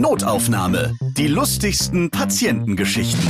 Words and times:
Notaufnahme. 0.00 0.96
Die 1.18 1.26
lustigsten 1.26 2.10
Patientengeschichten. 2.10 3.20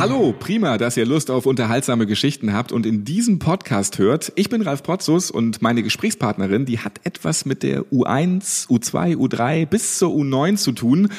Hallo, 0.00 0.32
prima, 0.32 0.78
dass 0.78 0.96
ihr 0.96 1.04
Lust 1.04 1.30
auf 1.30 1.44
unterhaltsame 1.44 2.06
Geschichten 2.06 2.54
habt 2.54 2.72
und 2.72 2.86
in 2.86 3.04
diesem 3.04 3.38
Podcast 3.38 3.98
hört. 3.98 4.32
Ich 4.34 4.48
bin 4.48 4.62
Ralf 4.62 4.82
Potzus 4.82 5.30
und 5.30 5.60
meine 5.60 5.82
Gesprächspartnerin, 5.82 6.64
die 6.64 6.78
hat 6.78 7.00
etwas 7.04 7.44
mit 7.44 7.62
der 7.62 7.82
U1, 7.92 8.66
U2, 8.68 9.14
U3 9.16 9.66
bis 9.66 9.98
zur 9.98 10.10
U9 10.10 10.56
zu 10.56 10.72
tun, 10.72 11.10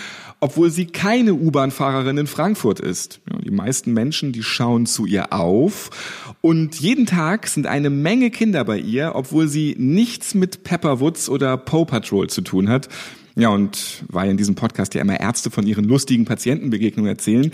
obwohl 0.41 0.71
sie 0.71 0.87
keine 0.87 1.35
U-Bahn-Fahrerin 1.35 2.17
in 2.17 2.27
Frankfurt 2.27 2.79
ist. 2.79 3.21
Die 3.45 3.51
meisten 3.51 3.93
Menschen, 3.93 4.33
die 4.33 4.43
schauen 4.43 4.85
zu 4.85 5.05
ihr 5.05 5.31
auf 5.31 5.91
und 6.41 6.75
jeden 6.79 7.05
Tag 7.05 7.47
sind 7.47 7.67
eine 7.67 7.89
Menge 7.89 8.31
Kinder 8.31 8.65
bei 8.65 8.79
ihr, 8.79 9.11
obwohl 9.15 9.47
sie 9.47 9.75
nichts 9.77 10.33
mit 10.33 10.63
Pepperwoods 10.63 11.29
oder 11.29 11.55
Poe 11.57 11.85
Patrol 11.85 12.27
zu 12.27 12.41
tun 12.41 12.67
hat. 12.67 12.89
Ja, 13.35 13.49
und 13.49 14.03
weil 14.09 14.29
in 14.29 14.37
diesem 14.37 14.55
Podcast 14.55 14.93
ja 14.93 15.01
immer 15.01 15.19
Ärzte 15.19 15.51
von 15.51 15.65
ihren 15.65 15.85
lustigen 15.85 16.25
Patientenbegegnungen 16.25 17.09
erzählen, 17.09 17.51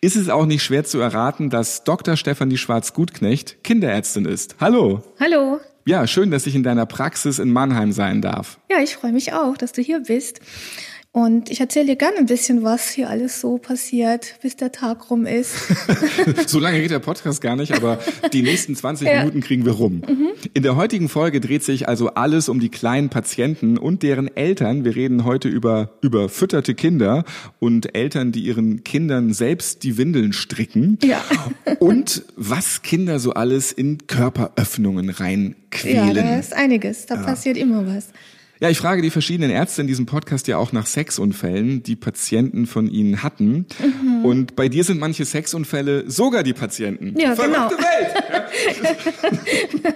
ist 0.00 0.16
es 0.16 0.28
auch 0.28 0.46
nicht 0.46 0.62
schwer 0.62 0.84
zu 0.84 0.98
erraten, 0.98 1.50
dass 1.50 1.84
Dr. 1.84 2.16
Stefanie 2.16 2.56
Schwarz-Gutknecht 2.56 3.62
Kinderärztin 3.62 4.24
ist. 4.24 4.56
Hallo. 4.58 5.04
Hallo. 5.20 5.60
Ja, 5.84 6.06
schön, 6.06 6.30
dass 6.30 6.46
ich 6.46 6.54
in 6.54 6.62
deiner 6.62 6.86
Praxis 6.86 7.38
in 7.38 7.52
Mannheim 7.52 7.92
sein 7.92 8.22
darf. 8.22 8.58
Ja, 8.70 8.80
ich 8.82 8.96
freue 8.96 9.12
mich 9.12 9.32
auch, 9.32 9.56
dass 9.56 9.72
du 9.72 9.82
hier 9.82 10.00
bist. 10.00 10.40
Und 11.12 11.50
ich 11.50 11.58
erzähle 11.58 11.86
dir 11.86 11.96
gerne 11.96 12.18
ein 12.18 12.26
bisschen, 12.26 12.62
was 12.62 12.88
hier 12.90 13.10
alles 13.10 13.40
so 13.40 13.58
passiert, 13.58 14.36
bis 14.42 14.54
der 14.54 14.70
Tag 14.70 15.10
rum 15.10 15.26
ist. 15.26 15.56
so 16.46 16.60
lange 16.60 16.80
geht 16.80 16.92
der 16.92 17.00
Podcast 17.00 17.40
gar 17.40 17.56
nicht, 17.56 17.72
aber 17.72 17.98
die 18.32 18.42
nächsten 18.42 18.76
20 18.76 19.08
ja. 19.08 19.18
Minuten 19.18 19.40
kriegen 19.40 19.64
wir 19.64 19.72
rum. 19.72 20.02
Mhm. 20.06 20.28
In 20.54 20.62
der 20.62 20.76
heutigen 20.76 21.08
Folge 21.08 21.40
dreht 21.40 21.64
sich 21.64 21.88
also 21.88 22.10
alles 22.10 22.48
um 22.48 22.60
die 22.60 22.68
kleinen 22.68 23.08
Patienten 23.08 23.76
und 23.76 24.04
deren 24.04 24.28
Eltern. 24.36 24.84
Wir 24.84 24.94
reden 24.94 25.24
heute 25.24 25.48
über 25.48 25.98
überfütterte 26.00 26.76
Kinder 26.76 27.24
und 27.58 27.96
Eltern, 27.96 28.30
die 28.30 28.42
ihren 28.42 28.84
Kindern 28.84 29.32
selbst 29.32 29.82
die 29.82 29.98
Windeln 29.98 30.32
stricken. 30.32 30.96
Ja. 31.02 31.24
und 31.80 32.22
was 32.36 32.82
Kinder 32.82 33.18
so 33.18 33.32
alles 33.32 33.72
in 33.72 34.06
Körperöffnungen 34.06 35.10
reinquälen. 35.10 36.06
Ja, 36.06 36.22
da 36.22 36.38
ist 36.38 36.54
einiges. 36.54 37.06
Da 37.06 37.16
ja. 37.16 37.22
passiert 37.22 37.56
immer 37.56 37.84
was. 37.84 38.10
Ja, 38.62 38.68
ich 38.68 38.76
frage 38.76 39.00
die 39.00 39.08
verschiedenen 39.08 39.50
Ärzte 39.50 39.80
in 39.80 39.86
diesem 39.86 40.04
Podcast 40.04 40.46
ja 40.46 40.58
auch 40.58 40.72
nach 40.72 40.84
Sexunfällen, 40.84 41.82
die 41.82 41.96
Patienten 41.96 42.66
von 42.66 42.90
ihnen 42.90 43.22
hatten. 43.22 43.64
Mhm. 43.78 44.22
Und 44.22 44.54
bei 44.54 44.68
dir 44.68 44.84
sind 44.84 45.00
manche 45.00 45.24
Sexunfälle 45.24 46.10
sogar 46.10 46.42
die 46.42 46.52
Patienten. 46.52 47.18
Ja, 47.18 47.34
Verrückte 47.34 47.58
genau. 47.58 47.82
Welt. 47.82 48.96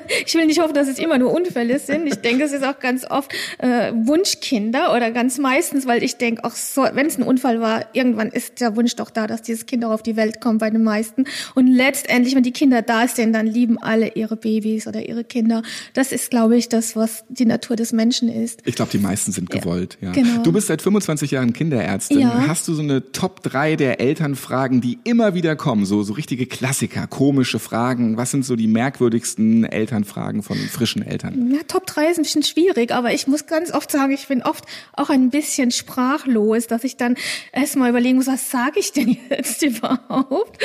ich 0.27 0.35
will 0.35 0.47
nicht 0.47 0.61
hoffen, 0.61 0.73
dass 0.73 0.89
es 0.89 0.99
immer 0.99 1.19
nur 1.19 1.31
Unfälle 1.35 1.79
sind. 1.79 2.07
Ich 2.07 2.15
denke, 2.15 2.45
es 2.45 2.53
ist 2.53 2.65
auch 2.65 2.79
ganz 2.79 3.05
oft 3.05 3.35
äh, 3.59 3.93
Wunschkinder 3.95 4.95
oder 4.95 5.11
ganz 5.11 5.37
meistens, 5.37 5.87
weil 5.87 6.03
ich 6.03 6.17
denke, 6.17 6.45
auch 6.45 6.55
so, 6.55 6.87
wenn 6.91 7.05
es 7.05 7.19
ein 7.19 7.23
Unfall 7.23 7.61
war, 7.61 7.85
irgendwann 7.93 8.31
ist 8.31 8.63
der 8.63 8.77
Wunsch 8.77 8.97
doch 8.97 9.11
da, 9.11 9.27
dass 9.27 9.43
dieses 9.43 9.67
Kind 9.67 9.85
auch 9.85 9.91
auf 9.91 10.03
die 10.03 10.17
Welt 10.17 10.41
kommt 10.41 10.61
bei 10.61 10.71
den 10.71 10.83
meisten. 10.83 11.27
Und 11.55 11.67
letztendlich, 11.67 12.35
wenn 12.35 12.43
die 12.43 12.53
Kinder 12.53 12.81
da 12.81 13.09
sind, 13.09 13.35
dann 13.35 13.47
lieben 13.47 13.77
alle 13.77 14.15
ihre 14.15 14.37
Babys 14.37 14.87
oder 14.87 15.07
ihre 15.07 15.23
Kinder. 15.23 15.61
Das 15.93 16.13
ist, 16.13 16.31
glaube 16.31 16.57
ich, 16.57 16.71
das, 16.71 16.97
was 16.97 17.25
die 17.29 17.45
Natur 17.45 17.77
des 17.77 17.93
Menschen 17.93 18.31
ist 18.31 18.54
ist. 18.61 18.69
Ich 18.69 18.75
glaube, 18.77 18.91
die 18.91 18.99
meisten 18.99 19.33
sind 19.33 19.51
gewollt. 19.51 19.99
Ja, 20.01 20.13
Genau. 20.13 20.43
Du 20.43 20.53
bist 20.53 20.69
seit 20.69 20.83
25 20.83 21.31
Jahren 21.33 21.53
Kinderärztin. 21.53 22.21
Ja. 22.21 22.47
Hast 22.47 22.69
du 22.69 22.75
so 22.75 22.83
eine 22.83 23.13
Top 23.13 23.43
3 23.43 23.77
der 23.77 24.01
Elternfragen, 24.01 24.81
die 24.81 24.99
immer 25.05 25.35
wieder 25.35 25.57
kommen? 25.57 25.85
So, 25.87 26.03
so 26.03 26.13
richtige 26.13 26.47
Klassiker, 26.47 27.07
komische 27.07 27.59
Fragen. 27.59 28.17
Was 28.17 28.31
sind 28.31 28.45
so 28.45 28.57
die 28.57 28.67
merkwürdigsten 28.67 29.65
Elternfragen 29.65 30.43
von 30.43 30.57
frischen 30.57 31.03
Eltern? 31.03 31.51
Ja, 31.53 31.61
Top 31.67 31.87
3 31.87 32.11
ist 32.11 32.19
ein 32.19 32.23
bisschen 32.23 32.43
schwierig, 32.43 32.93
aber 32.93 33.13
ich 33.13 33.27
muss 33.27 33.47
ganz 33.47 33.73
oft 33.73 33.91
sagen, 33.91 34.13
ich 34.13 34.27
bin 34.29 34.43
oft 34.43 34.65
auch 34.93 35.11
ein 35.11 35.31
bisschen 35.31 35.71
sprachlos, 35.71 36.67
dass 36.67 36.85
ich 36.85 36.97
dann 36.97 37.17
erstmal 37.53 37.91
überlegen 37.91 38.17
muss, 38.17 38.27
was 38.27 38.51
sage 38.51 38.79
ich 38.81 38.93
denn 38.93 39.17
jetzt 39.31 39.63
überhaupt, 39.63 40.63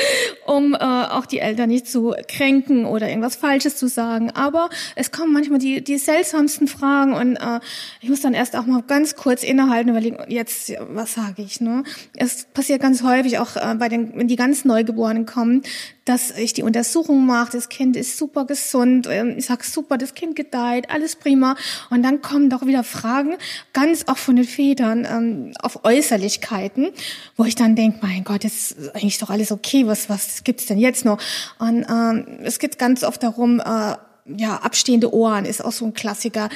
die 1.32 1.38
Eltern 1.38 1.68
nicht 1.68 1.86
zu 1.86 2.14
kränken 2.28 2.84
oder 2.84 3.08
irgendwas 3.08 3.36
Falsches 3.36 3.76
zu 3.76 3.88
sagen. 3.88 4.30
Aber 4.30 4.70
es 4.96 5.10
kommen 5.10 5.32
manchmal 5.32 5.58
die, 5.58 5.82
die 5.82 5.98
seltsamsten 5.98 6.68
Fragen 6.68 7.14
und 7.14 7.36
äh, 7.36 7.60
ich 8.00 8.08
muss 8.08 8.20
dann 8.20 8.34
erst 8.34 8.56
auch 8.56 8.66
mal 8.66 8.82
ganz 8.82 9.16
kurz 9.16 9.42
innehalten 9.42 9.90
überlegen, 9.90 10.18
jetzt, 10.28 10.72
was 10.88 11.14
sage 11.14 11.42
ich, 11.42 11.60
ne? 11.60 11.84
Es 12.16 12.44
passiert 12.44 12.80
ganz 12.80 13.02
häufig 13.02 13.38
auch 13.38 13.56
äh, 13.56 13.74
bei 13.76 13.88
den, 13.88 14.16
wenn 14.16 14.28
die 14.28 14.36
ganz 14.36 14.64
Neugeborenen 14.64 15.26
kommen, 15.26 15.62
dass 16.10 16.32
ich 16.32 16.52
die 16.52 16.64
Untersuchung 16.64 17.24
mache, 17.24 17.52
das 17.52 17.68
Kind 17.68 17.96
ist 17.96 18.18
super 18.18 18.44
gesund, 18.44 19.06
ähm, 19.08 19.36
ich 19.38 19.46
sag 19.46 19.62
super, 19.62 19.96
das 19.96 20.14
Kind 20.14 20.34
gedeiht, 20.34 20.90
alles 20.90 21.14
prima. 21.14 21.54
Und 21.88 22.02
dann 22.02 22.20
kommen 22.20 22.50
doch 22.50 22.66
wieder 22.66 22.82
Fragen, 22.82 23.36
ganz 23.72 24.08
auch 24.08 24.18
von 24.18 24.34
den 24.34 24.44
Vätern, 24.44 25.06
ähm, 25.08 25.52
auf 25.62 25.84
Äußerlichkeiten, 25.84 26.90
wo 27.36 27.44
ich 27.44 27.54
dann 27.54 27.76
denke, 27.76 28.00
mein 28.02 28.24
Gott, 28.24 28.42
das 28.42 28.72
ist 28.72 28.94
eigentlich 28.96 29.18
doch 29.18 29.30
alles 29.30 29.52
okay, 29.52 29.86
was, 29.86 30.08
was 30.08 30.42
gibt's 30.42 30.66
denn 30.66 30.78
jetzt 30.78 31.04
noch? 31.04 31.20
Und 31.60 31.86
ähm, 31.88 32.40
es 32.42 32.58
geht 32.58 32.76
ganz 32.76 33.04
oft 33.04 33.22
darum, 33.22 33.60
äh, 33.60 33.94
ja, 34.36 34.56
abstehende 34.56 35.12
Ohren 35.12 35.44
ist 35.44 35.64
auch 35.64 35.72
so 35.72 35.84
ein 35.84 35.94
Klassiker. 35.94 36.48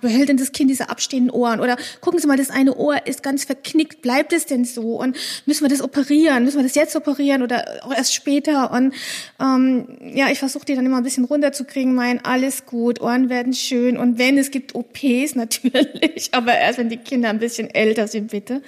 Behält 0.00 0.28
denn 0.28 0.36
das 0.36 0.52
Kind 0.52 0.70
diese 0.70 0.90
abstehenden 0.90 1.30
Ohren? 1.30 1.60
Oder 1.60 1.76
gucken 2.00 2.20
Sie 2.20 2.26
mal, 2.26 2.36
das 2.36 2.50
eine 2.50 2.76
Ohr 2.76 3.06
ist 3.06 3.22
ganz 3.22 3.44
verknickt. 3.44 4.02
Bleibt 4.02 4.32
es 4.32 4.46
denn 4.46 4.64
so? 4.64 4.96
Und 4.96 5.16
müssen 5.46 5.64
wir 5.64 5.68
das 5.68 5.82
operieren? 5.82 6.44
Müssen 6.44 6.58
wir 6.58 6.64
das 6.64 6.74
jetzt 6.74 6.96
operieren 6.96 7.42
oder 7.42 7.80
auch 7.82 7.94
erst 7.94 8.14
später? 8.14 8.70
Und 8.70 8.94
ähm, 9.40 9.98
ja, 10.14 10.30
ich 10.30 10.38
versuche 10.38 10.64
die 10.64 10.74
dann 10.74 10.86
immer 10.86 10.98
ein 10.98 11.02
bisschen 11.02 11.24
runterzukriegen. 11.24 11.94
Mein, 11.94 12.24
alles 12.24 12.66
gut, 12.66 13.00
Ohren 13.00 13.28
werden 13.28 13.52
schön. 13.52 13.96
Und 13.96 14.18
wenn 14.18 14.38
es 14.38 14.50
gibt 14.50 14.74
OPs 14.74 15.34
natürlich, 15.34 16.30
aber 16.32 16.56
erst 16.56 16.78
wenn 16.78 16.88
die 16.88 16.98
Kinder 16.98 17.30
ein 17.30 17.38
bisschen 17.38 17.70
älter 17.70 18.08
sind, 18.08 18.30
bitte. 18.30 18.62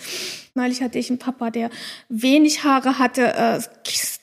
Neulich 0.54 0.82
hatte 0.82 0.98
ich 0.98 1.10
einen 1.10 1.18
Papa, 1.18 1.50
der 1.50 1.70
wenig 2.08 2.64
Haare 2.64 2.98
hatte. 2.98 3.34
Äh, 3.34 3.60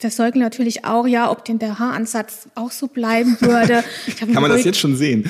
der 0.01 0.11
Säugling 0.11 0.43
natürlich 0.43 0.85
auch, 0.85 1.07
ja, 1.07 1.31
ob 1.31 1.45
denn 1.45 1.57
der 1.57 1.79
Haaransatz 1.79 2.49
auch 2.53 2.71
so 2.71 2.87
bleiben 2.87 3.37
würde. 3.41 3.83
Kann 4.19 4.41
man 4.41 4.51
das 4.51 4.63
jetzt 4.63 4.77
schon 4.77 4.95
sehen? 4.95 5.29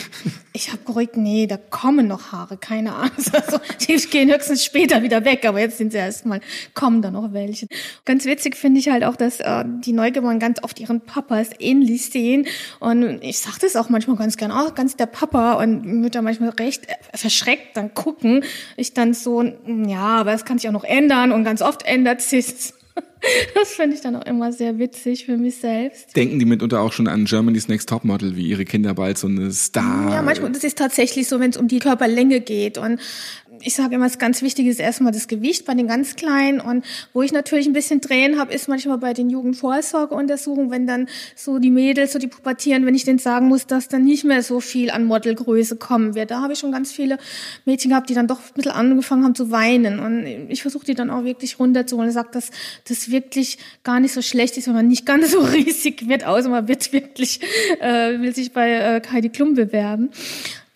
Ich 0.52 0.70
habe 0.72 0.80
geruhigt, 0.86 1.16
nee, 1.16 1.48
da 1.48 1.58
kommen 1.58 2.08
noch 2.08 2.32
Haare, 2.32 2.58
keine 2.58 2.96
Angst. 2.96 3.32
Also, 3.48 3.60
die 3.82 3.96
gehen 4.08 4.34
höchstens 4.34 4.66
später 4.66 5.04
wieder 5.04 5.24
weg, 5.24 5.46
aber 5.46 5.60
jetzt 5.60 5.78
sind 5.78 5.92
sie 5.92 6.00
erstmal, 6.00 6.42
kommen 6.74 7.02
da 7.02 7.12
noch 7.12 7.32
welche. 7.32 7.68
Ganz 8.04 8.26
witzig 8.26 8.58
finde 8.58 8.80
ich 8.80 8.90
halt 8.90 9.04
auch, 9.04 9.16
dass 9.16 9.40
äh, 9.40 9.64
die 9.86 9.94
Neugeborenen 9.94 10.40
ganz 10.40 10.62
oft 10.64 10.80
ihren 10.80 11.02
Papas 11.02 11.52
ähnlich 11.60 12.10
sehen. 12.10 12.48
Und 12.80 13.22
ich 13.22 13.38
sage 13.38 13.58
das 13.62 13.76
auch 13.76 13.90
manchmal 13.90 14.18
ganz 14.18 14.36
gern, 14.36 14.52
auch 14.52 14.70
oh, 14.70 14.74
ganz 14.74 14.96
der 14.96 15.06
Papa 15.06 15.54
und 15.54 15.86
Mütter 15.86 16.22
manchmal 16.22 16.50
recht 16.50 16.88
verschreckt 17.14 17.78
dann 17.78 17.94
gucken. 17.94 18.44
Ich 18.76 18.94
dann 18.94 19.14
so, 19.14 19.44
ja, 19.44 20.18
aber 20.18 20.34
es 20.34 20.44
kann 20.44 20.58
sich 20.58 20.68
auch 20.68 20.74
noch 20.74 20.84
ändern 20.88 21.32
und 21.32 21.44
ganz 21.44 21.62
oft 21.62 21.86
ändert 21.86 22.22
sich 22.22 22.74
Das 23.56 23.70
finde 23.70 23.96
ich 23.96 24.02
dann 24.02 24.16
auch 24.16 24.26
immer 24.26 24.52
sehr 24.54 24.78
witzig 24.80 25.26
für 25.26 25.38
mich 25.38 25.58
selbst. 25.58 26.16
Denken 26.16 26.40
die 26.40 26.46
mitunter 26.46 26.82
auch 26.82 26.94
schon 26.94 27.08
an 27.08 27.26
Germany's 27.26 27.68
Next 27.68 27.90
Topmodel, 27.90 28.36
wie 28.36 28.48
ihre 28.48 28.66
Kinder 28.66 28.94
bald 28.94 29.18
so 29.18 29.28
eine 29.28 29.52
Star? 29.52 30.14
Ja, 30.14 30.22
manchmal, 30.22 30.52
das 30.52 30.64
ist 30.64 30.78
tatsächlich 30.78 31.28
so, 31.28 31.40
wenn 31.40 31.50
es 31.50 31.58
um 31.58 31.68
die 31.68 31.80
Körperlänge 31.80 32.42
geht 32.42 32.78
und 32.78 33.00
ich 33.62 33.76
sage 33.76 33.96
immer, 33.96 34.06
das 34.06 34.18
ganz 34.18 34.42
Wichtige 34.42 34.70
ist 34.70 34.80
erstmal 34.80 35.12
das 35.12 35.28
Gewicht 35.28 35.66
bei 35.66 35.74
den 35.74 35.88
ganz 35.88 36.16
Kleinen. 36.16 36.60
Und 36.60 36.86
wo 37.14 37.22
ich 37.22 37.32
natürlich 37.32 37.68
ein 37.68 37.74
bisschen 37.74 38.02
Tränen 38.02 38.40
habe, 38.40 38.54
ist 38.54 38.68
manchmal 38.68 38.98
bei 38.98 39.14
den 39.14 39.30
Jugendvorsorgeuntersuchungen, 39.30 40.72
wenn 40.72 40.88
dann 40.88 41.08
so 41.36 41.60
die 41.60 41.72
Mädels, 41.72 42.14
so 42.14 42.20
die 42.20 42.28
Pubertieren, 42.28 42.86
wenn 42.86 42.96
ich 42.96 43.04
denen 43.04 43.20
sagen 43.20 43.48
muss, 43.48 43.68
dass 43.68 43.88
dann 43.88 44.04
nicht 44.04 44.24
mehr 44.24 44.44
so 44.44 44.60
viel 44.60 44.92
an 44.92 45.06
Modelgröße 45.06 45.76
kommen 45.78 46.16
wird. 46.16 46.32
Da 46.32 46.42
habe 46.42 46.54
ich 46.54 46.60
schon 46.60 46.72
ganz 46.72 46.92
viele 46.92 47.18
Mädchen 47.66 47.90
gehabt, 47.90 48.10
die 48.10 48.14
dann 48.14 48.28
doch 48.28 48.40
ein 48.40 48.54
bisschen 48.56 48.72
angefangen 48.72 49.24
haben 49.24 49.36
zu 49.36 49.52
weinen. 49.52 50.00
Und 50.00 50.26
ich 50.50 50.62
versuche 50.62 50.86
die 50.86 50.94
dann 50.94 51.10
auch 51.10 51.24
wirklich 51.24 51.60
runterzuholen 51.60 52.10
und 52.10 52.14
sage, 52.14 52.30
dass 52.32 52.52
das 52.88 53.12
wirklich 53.12 53.58
gar 53.84 54.00
nicht 54.00 54.14
so 54.14 54.22
schlecht 54.22 54.58
ist, 54.58 54.68
wenn 54.68 54.76
man 54.76 54.88
nicht 54.88 55.06
ganz 55.06 55.32
so 55.32 55.40
riesig 55.54 56.08
wird, 56.08 56.26
außer 56.26 56.50
man 56.50 56.68
wird 56.68 56.92
wirklich, 56.94 57.40
äh, 57.80 58.20
will 58.20 58.34
sich 58.36 58.52
bei 58.52 58.72
äh, 58.72 59.02
Heidi 59.12 59.30
Klum 59.30 59.54
bewerben. 59.54 60.10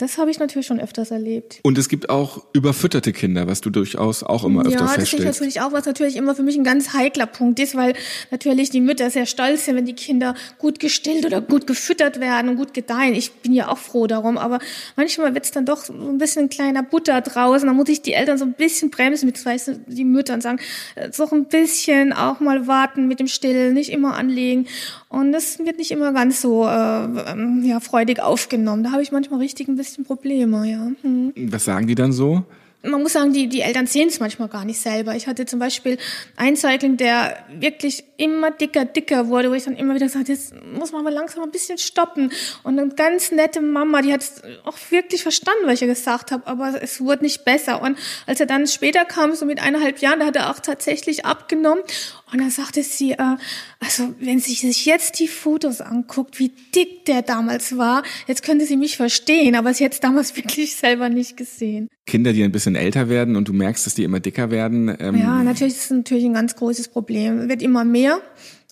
Das 0.01 0.17
habe 0.17 0.31
ich 0.31 0.39
natürlich 0.39 0.65
schon 0.65 0.79
öfters 0.79 1.11
erlebt. 1.11 1.59
Und 1.61 1.77
es 1.77 1.87
gibt 1.87 2.09
auch 2.09 2.43
überfütterte 2.53 3.13
Kinder, 3.13 3.45
was 3.45 3.61
du 3.61 3.69
durchaus 3.69 4.23
auch 4.23 4.43
immer 4.43 4.61
öfter 4.61 4.87
feststellst. 4.87 4.97
Ja, 4.97 4.97
das 4.97 5.09
finde 5.09 5.23
ich 5.23 5.55
natürlich 5.55 5.61
auch, 5.61 5.71
was 5.73 5.85
natürlich 5.85 6.15
immer 6.15 6.33
für 6.33 6.41
mich 6.41 6.57
ein 6.57 6.63
ganz 6.63 6.93
heikler 6.93 7.27
Punkt 7.27 7.59
ist, 7.59 7.75
weil 7.75 7.93
natürlich 8.31 8.71
die 8.71 8.81
Mütter 8.81 9.11
sehr 9.11 9.27
stolz 9.27 9.65
sind, 9.65 9.75
wenn 9.75 9.85
die 9.85 9.93
Kinder 9.93 10.33
gut 10.57 10.79
gestillt 10.79 11.23
oder 11.23 11.39
gut 11.39 11.67
gefüttert 11.67 12.19
werden 12.19 12.49
und 12.49 12.55
gut 12.55 12.73
gedeihen. 12.73 13.13
Ich 13.13 13.31
bin 13.31 13.53
ja 13.53 13.67
auch 13.67 13.77
froh 13.77 14.07
darum, 14.07 14.39
aber 14.39 14.57
manchmal 14.95 15.35
wird 15.35 15.45
es 15.45 15.51
dann 15.51 15.67
doch 15.67 15.85
so 15.85 15.93
ein 15.93 16.17
bisschen 16.17 16.45
ein 16.45 16.49
kleiner 16.49 16.81
Butter 16.81 17.21
draußen. 17.21 17.67
Da 17.67 17.73
muss 17.73 17.87
ich 17.87 18.01
die 18.01 18.13
Eltern 18.13 18.39
so 18.39 18.45
ein 18.45 18.53
bisschen 18.53 18.89
bremsen, 18.89 19.27
beziehungsweise 19.27 19.79
die 19.85 20.03
Mütter 20.03 20.33
und 20.33 20.41
sagen, 20.41 20.59
äh, 20.95 21.11
so 21.11 21.29
ein 21.29 21.45
bisschen 21.45 22.11
auch 22.11 22.39
mal 22.39 22.65
warten 22.65 23.07
mit 23.07 23.19
dem 23.19 23.27
Stillen, 23.27 23.75
nicht 23.75 23.91
immer 23.91 24.15
anlegen. 24.15 24.65
Und 25.09 25.31
das 25.31 25.59
wird 25.59 25.77
nicht 25.77 25.91
immer 25.91 26.11
ganz 26.11 26.41
so 26.41 26.63
äh, 26.63 26.67
ja, 26.67 27.79
freudig 27.81 28.19
aufgenommen. 28.19 28.83
Da 28.83 28.93
habe 28.93 29.03
ich 29.03 29.11
manchmal 29.11 29.41
richtig 29.41 29.67
ein 29.67 29.75
bisschen 29.75 29.90
Probleme, 30.03 30.69
ja. 30.69 30.91
Hm. 31.01 31.33
Was 31.51 31.65
sagen 31.65 31.87
die 31.87 31.95
dann 31.95 32.11
so? 32.11 32.43
man 32.83 33.03
muss 33.03 33.13
sagen, 33.13 33.31
die, 33.31 33.47
die 33.47 33.61
Eltern 33.61 33.85
sehen 33.85 34.07
es 34.07 34.19
manchmal 34.19 34.47
gar 34.47 34.65
nicht 34.65 34.79
selber. 34.79 35.15
Ich 35.15 35.27
hatte 35.27 35.45
zum 35.45 35.59
Beispiel 35.59 35.97
einen 36.35 36.55
Säugling, 36.55 36.97
der 36.97 37.37
wirklich 37.59 38.03
immer 38.17 38.49
dicker, 38.49 38.85
dicker 38.85 39.27
wurde, 39.27 39.51
wo 39.51 39.53
ich 39.53 39.65
dann 39.65 39.75
immer 39.75 39.93
wieder 39.93 40.07
gesagt 40.07 40.29
jetzt 40.29 40.53
muss 40.73 40.91
man 40.91 41.01
aber 41.01 41.11
langsam 41.11 41.43
ein 41.43 41.51
bisschen 41.51 41.77
stoppen. 41.77 42.31
Und 42.63 42.79
eine 42.79 42.89
ganz 42.89 43.31
nette 43.31 43.61
Mama, 43.61 44.01
die 44.01 44.13
hat 44.13 44.23
auch 44.63 44.77
wirklich 44.89 45.21
verstanden, 45.21 45.65
was 45.65 45.81
ich 45.81 45.87
gesagt 45.87 46.31
habe, 46.31 46.47
aber 46.47 46.81
es 46.81 47.01
wurde 47.01 47.23
nicht 47.23 47.45
besser. 47.45 47.81
Und 47.81 47.97
als 48.25 48.39
er 48.39 48.47
dann 48.47 48.65
später 48.67 49.05
kam, 49.05 49.35
so 49.35 49.45
mit 49.45 49.61
eineinhalb 49.61 49.99
Jahren, 49.99 50.19
da 50.19 50.25
hat 50.27 50.35
er 50.35 50.49
auch 50.49 50.59
tatsächlich 50.59 51.25
abgenommen. 51.25 51.83
Und 52.31 52.39
dann 52.39 52.49
sagte 52.49 52.81
sie, 52.83 53.11
äh, 53.11 53.35
also 53.79 54.13
wenn 54.19 54.39
sie 54.39 54.53
sich 54.53 54.85
jetzt 54.85 55.19
die 55.19 55.27
Fotos 55.27 55.81
anguckt, 55.81 56.39
wie 56.39 56.51
dick 56.73 57.05
der 57.05 57.21
damals 57.21 57.77
war, 57.77 58.03
jetzt 58.27 58.43
könnte 58.43 58.65
sie 58.65 58.77
mich 58.77 58.95
verstehen, 58.97 59.55
aber 59.55 59.73
sie 59.73 59.83
hat 59.83 59.93
es 59.93 59.99
damals 59.99 60.35
wirklich 60.37 60.75
selber 60.75 61.09
nicht 61.09 61.35
gesehen. 61.37 61.87
Kinder, 62.05 62.33
die 62.33 62.43
ein 62.43 62.51
bisschen 62.51 62.75
älter 62.75 63.09
werden 63.09 63.35
und 63.35 63.47
du 63.47 63.53
merkst, 63.53 63.85
dass 63.85 63.95
die 63.95 64.03
immer 64.03 64.19
dicker 64.19 64.49
werden. 64.49 64.95
Ähm 64.99 65.15
ja, 65.17 65.43
natürlich 65.43 65.73
ist 65.73 65.85
es 65.85 65.91
natürlich 65.91 66.25
ein 66.25 66.33
ganz 66.33 66.55
großes 66.55 66.87
Problem. 66.87 67.49
Wird 67.49 67.61
immer 67.61 67.83
mehr. 67.83 68.21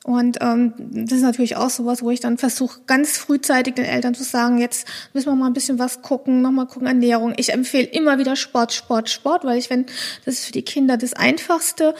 Und 0.06 0.38
ähm, 0.42 0.74
das 0.78 1.18
ist 1.18 1.24
natürlich 1.24 1.58
auch 1.58 1.70
sowas, 1.70 2.02
wo 2.02 2.10
ich 2.10 2.22
dann 2.22 2.38
versuche, 2.38 2.80
ganz 2.88 3.18
frühzeitig 3.18 3.76
den 3.76 3.86
Eltern 3.86 4.16
zu 4.16 4.24
sagen, 4.24 4.58
jetzt 4.58 4.88
müssen 5.14 5.28
wir 5.28 5.36
mal 5.36 5.48
ein 5.48 5.54
bisschen 5.54 5.78
was 5.78 6.02
gucken, 6.02 6.42
nochmal 6.42 6.68
gucken, 6.68 6.88
Ernährung. 6.88 7.34
Ich 7.36 7.52
empfehle 7.52 7.86
immer 7.86 8.18
wieder 8.18 8.36
Sport, 8.38 8.72
Sport, 8.72 9.10
Sport, 9.10 9.44
weil 9.44 9.58
ich 9.58 9.68
finde, 9.68 9.92
das 10.26 10.36
ist 10.36 10.46
für 10.46 10.52
die 10.54 10.64
Kinder 10.64 10.96
das 10.96 11.14
Einfachste. 11.14 11.96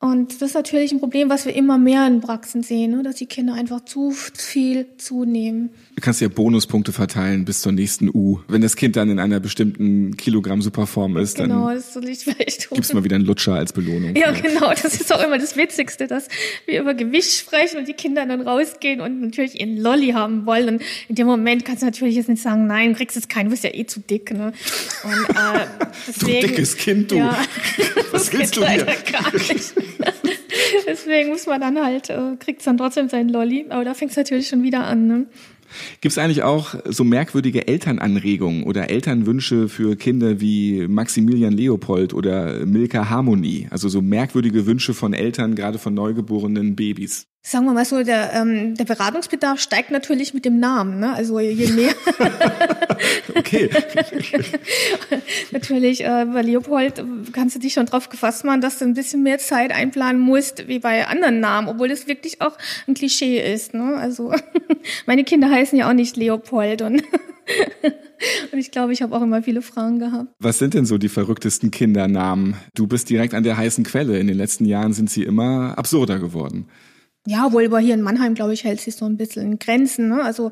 Und 0.00 0.40
das 0.40 0.50
ist 0.50 0.54
natürlich 0.54 0.92
ein 0.92 1.00
Problem, 1.00 1.28
was 1.28 1.44
wir 1.44 1.56
immer 1.56 1.76
mehr 1.76 2.06
in 2.06 2.20
Praxen 2.20 2.62
sehen, 2.62 2.92
ne? 2.92 3.02
dass 3.02 3.16
die 3.16 3.26
Kinder 3.26 3.54
einfach 3.54 3.84
zu 3.84 4.12
viel 4.12 4.86
zunehmen. 4.96 5.70
Du 5.96 6.00
kannst 6.00 6.20
ja 6.20 6.28
Bonuspunkte 6.28 6.92
verteilen 6.92 7.44
bis 7.44 7.62
zur 7.62 7.72
nächsten 7.72 8.08
U. 8.08 8.38
Wenn 8.46 8.60
das 8.60 8.76
Kind 8.76 8.94
dann 8.94 9.10
in 9.10 9.18
einer 9.18 9.40
bestimmten 9.40 10.16
Kilogramm 10.16 10.62
Superform 10.62 11.16
ist, 11.16 11.36
genau, 11.36 11.66
dann 11.66 11.74
das 11.74 11.94
soll 11.94 12.08
ich 12.08 12.20
vielleicht 12.20 12.70
gibt's 12.70 12.92
mal 12.92 13.02
wieder 13.02 13.16
einen 13.16 13.24
Lutscher 13.24 13.54
als 13.54 13.72
Belohnung. 13.72 14.14
Ja, 14.14 14.32
vielleicht. 14.32 14.54
genau. 14.54 14.70
Das 14.70 14.84
ist 14.84 15.12
auch 15.12 15.20
immer 15.20 15.36
das 15.36 15.56
Witzigste, 15.56 16.06
dass 16.06 16.28
wir 16.66 16.80
über 16.80 16.94
Gewicht 16.94 17.32
sprechen 17.32 17.78
und 17.78 17.88
die 17.88 17.94
Kinder 17.94 18.24
dann 18.24 18.40
rausgehen 18.40 19.00
und 19.00 19.20
natürlich 19.20 19.60
ihren 19.60 19.78
Lolli 19.78 20.10
haben 20.10 20.46
wollen. 20.46 20.76
Und 20.76 20.82
in 21.08 21.16
dem 21.16 21.26
Moment 21.26 21.64
kannst 21.64 21.82
du 21.82 21.86
natürlich 21.86 22.14
jetzt 22.14 22.28
nicht 22.28 22.40
sagen, 22.40 22.68
nein, 22.68 22.94
kriegst 22.94 23.16
jetzt 23.16 23.28
keinen, 23.28 23.46
du 23.46 23.50
bist 23.50 23.64
ja 23.64 23.70
eh 23.74 23.84
zu 23.84 23.98
dick. 23.98 24.32
Ne? 24.32 24.52
Und, 25.02 25.36
äh, 25.36 25.66
deswegen, 26.06 26.40
du 26.40 26.46
dickes 26.46 26.76
Kind, 26.76 27.10
du. 27.10 27.16
Ja, 27.16 27.36
Was 28.12 28.32
willst 28.32 28.56
du 28.56 28.64
hier? 28.64 28.84
Gar 28.84 29.32
nicht. 29.32 29.74
Deswegen 30.88 31.28
muss 31.28 31.46
man 31.46 31.60
dann 31.60 31.78
halt, 31.78 32.08
äh, 32.08 32.36
kriegt 32.38 32.66
dann 32.66 32.78
trotzdem 32.78 33.08
seinen 33.08 33.28
Lolli. 33.28 33.66
Aber 33.68 33.84
da 33.84 33.92
fängt 33.92 34.12
es 34.12 34.16
natürlich 34.16 34.48
schon 34.48 34.62
wieder 34.62 34.84
an. 34.84 35.06
Ne? 35.06 35.26
Gibt 36.00 36.12
es 36.12 36.18
eigentlich 36.18 36.42
auch 36.42 36.74
so 36.86 37.04
merkwürdige 37.04 37.68
Elternanregungen 37.68 38.64
oder 38.64 38.88
Elternwünsche 38.88 39.68
für 39.68 39.96
Kinder 39.96 40.40
wie 40.40 40.88
Maximilian 40.88 41.52
Leopold 41.52 42.14
oder 42.14 42.64
Milka 42.64 43.10
Harmonie? 43.10 43.68
Also 43.70 43.90
so 43.90 44.00
merkwürdige 44.00 44.64
Wünsche 44.64 44.94
von 44.94 45.12
Eltern, 45.12 45.54
gerade 45.54 45.78
von 45.78 45.92
neugeborenen 45.92 46.74
Babys? 46.74 47.26
Sagen 47.42 47.64
wir 47.64 47.72
mal 47.72 47.84
so, 47.84 48.02
der, 48.02 48.32
ähm, 48.34 48.74
der 48.74 48.84
Beratungsbedarf 48.84 49.60
steigt 49.60 49.90
natürlich 49.90 50.34
mit 50.34 50.44
dem 50.44 50.58
Namen. 50.60 51.00
Ne? 51.00 51.14
Also 51.14 51.40
je 51.40 51.68
mehr. 51.68 51.94
okay. 53.34 53.70
natürlich, 55.50 56.04
äh, 56.04 56.26
bei 56.32 56.42
Leopold 56.42 57.02
kannst 57.32 57.56
du 57.56 57.60
dich 57.60 57.72
schon 57.72 57.86
drauf 57.86 58.08
gefasst 58.08 58.44
machen, 58.44 58.60
dass 58.60 58.78
du 58.78 58.84
ein 58.84 58.94
bisschen 58.94 59.22
mehr 59.22 59.38
Zeit 59.38 59.72
einplanen 59.72 60.20
musst, 60.20 60.68
wie 60.68 60.78
bei 60.78 61.06
anderen 61.06 61.40
Namen, 61.40 61.68
obwohl 61.68 61.88
das 61.88 62.06
wirklich 62.06 62.40
auch 62.40 62.56
ein 62.86 62.94
Klischee 62.94 63.40
ist. 63.40 63.72
Ne? 63.72 63.96
Also 63.96 64.34
meine 65.06 65.24
Kinder 65.24 65.50
heißen 65.50 65.78
ja 65.78 65.88
auch 65.88 65.94
nicht 65.94 66.16
Leopold 66.16 66.82
und 66.82 67.02
Und 68.52 68.58
ich 68.58 68.70
glaube, 68.70 68.92
ich 68.92 69.02
habe 69.02 69.16
auch 69.16 69.22
immer 69.22 69.42
viele 69.42 69.62
Fragen 69.62 69.98
gehabt. 69.98 70.28
Was 70.38 70.58
sind 70.58 70.74
denn 70.74 70.84
so 70.84 70.98
die 70.98 71.08
verrücktesten 71.08 71.70
Kindernamen? 71.70 72.56
Du 72.74 72.86
bist 72.86 73.08
direkt 73.10 73.34
an 73.34 73.42
der 73.42 73.56
heißen 73.56 73.84
Quelle. 73.84 74.18
In 74.18 74.26
den 74.26 74.36
letzten 74.36 74.64
Jahren 74.64 74.92
sind 74.92 75.10
sie 75.10 75.22
immer 75.22 75.76
absurder 75.78 76.18
geworden. 76.18 76.66
Ja, 77.28 77.52
wohl 77.52 77.66
aber 77.66 77.78
hier 77.78 77.92
in 77.92 78.00
Mannheim, 78.00 78.32
glaube 78.32 78.54
ich, 78.54 78.64
hält 78.64 78.80
sich 78.80 78.96
so 78.96 79.04
ein 79.04 79.18
bisschen 79.18 79.42
in 79.42 79.58
Grenzen. 79.58 80.08
Ne? 80.08 80.22
Also 80.22 80.50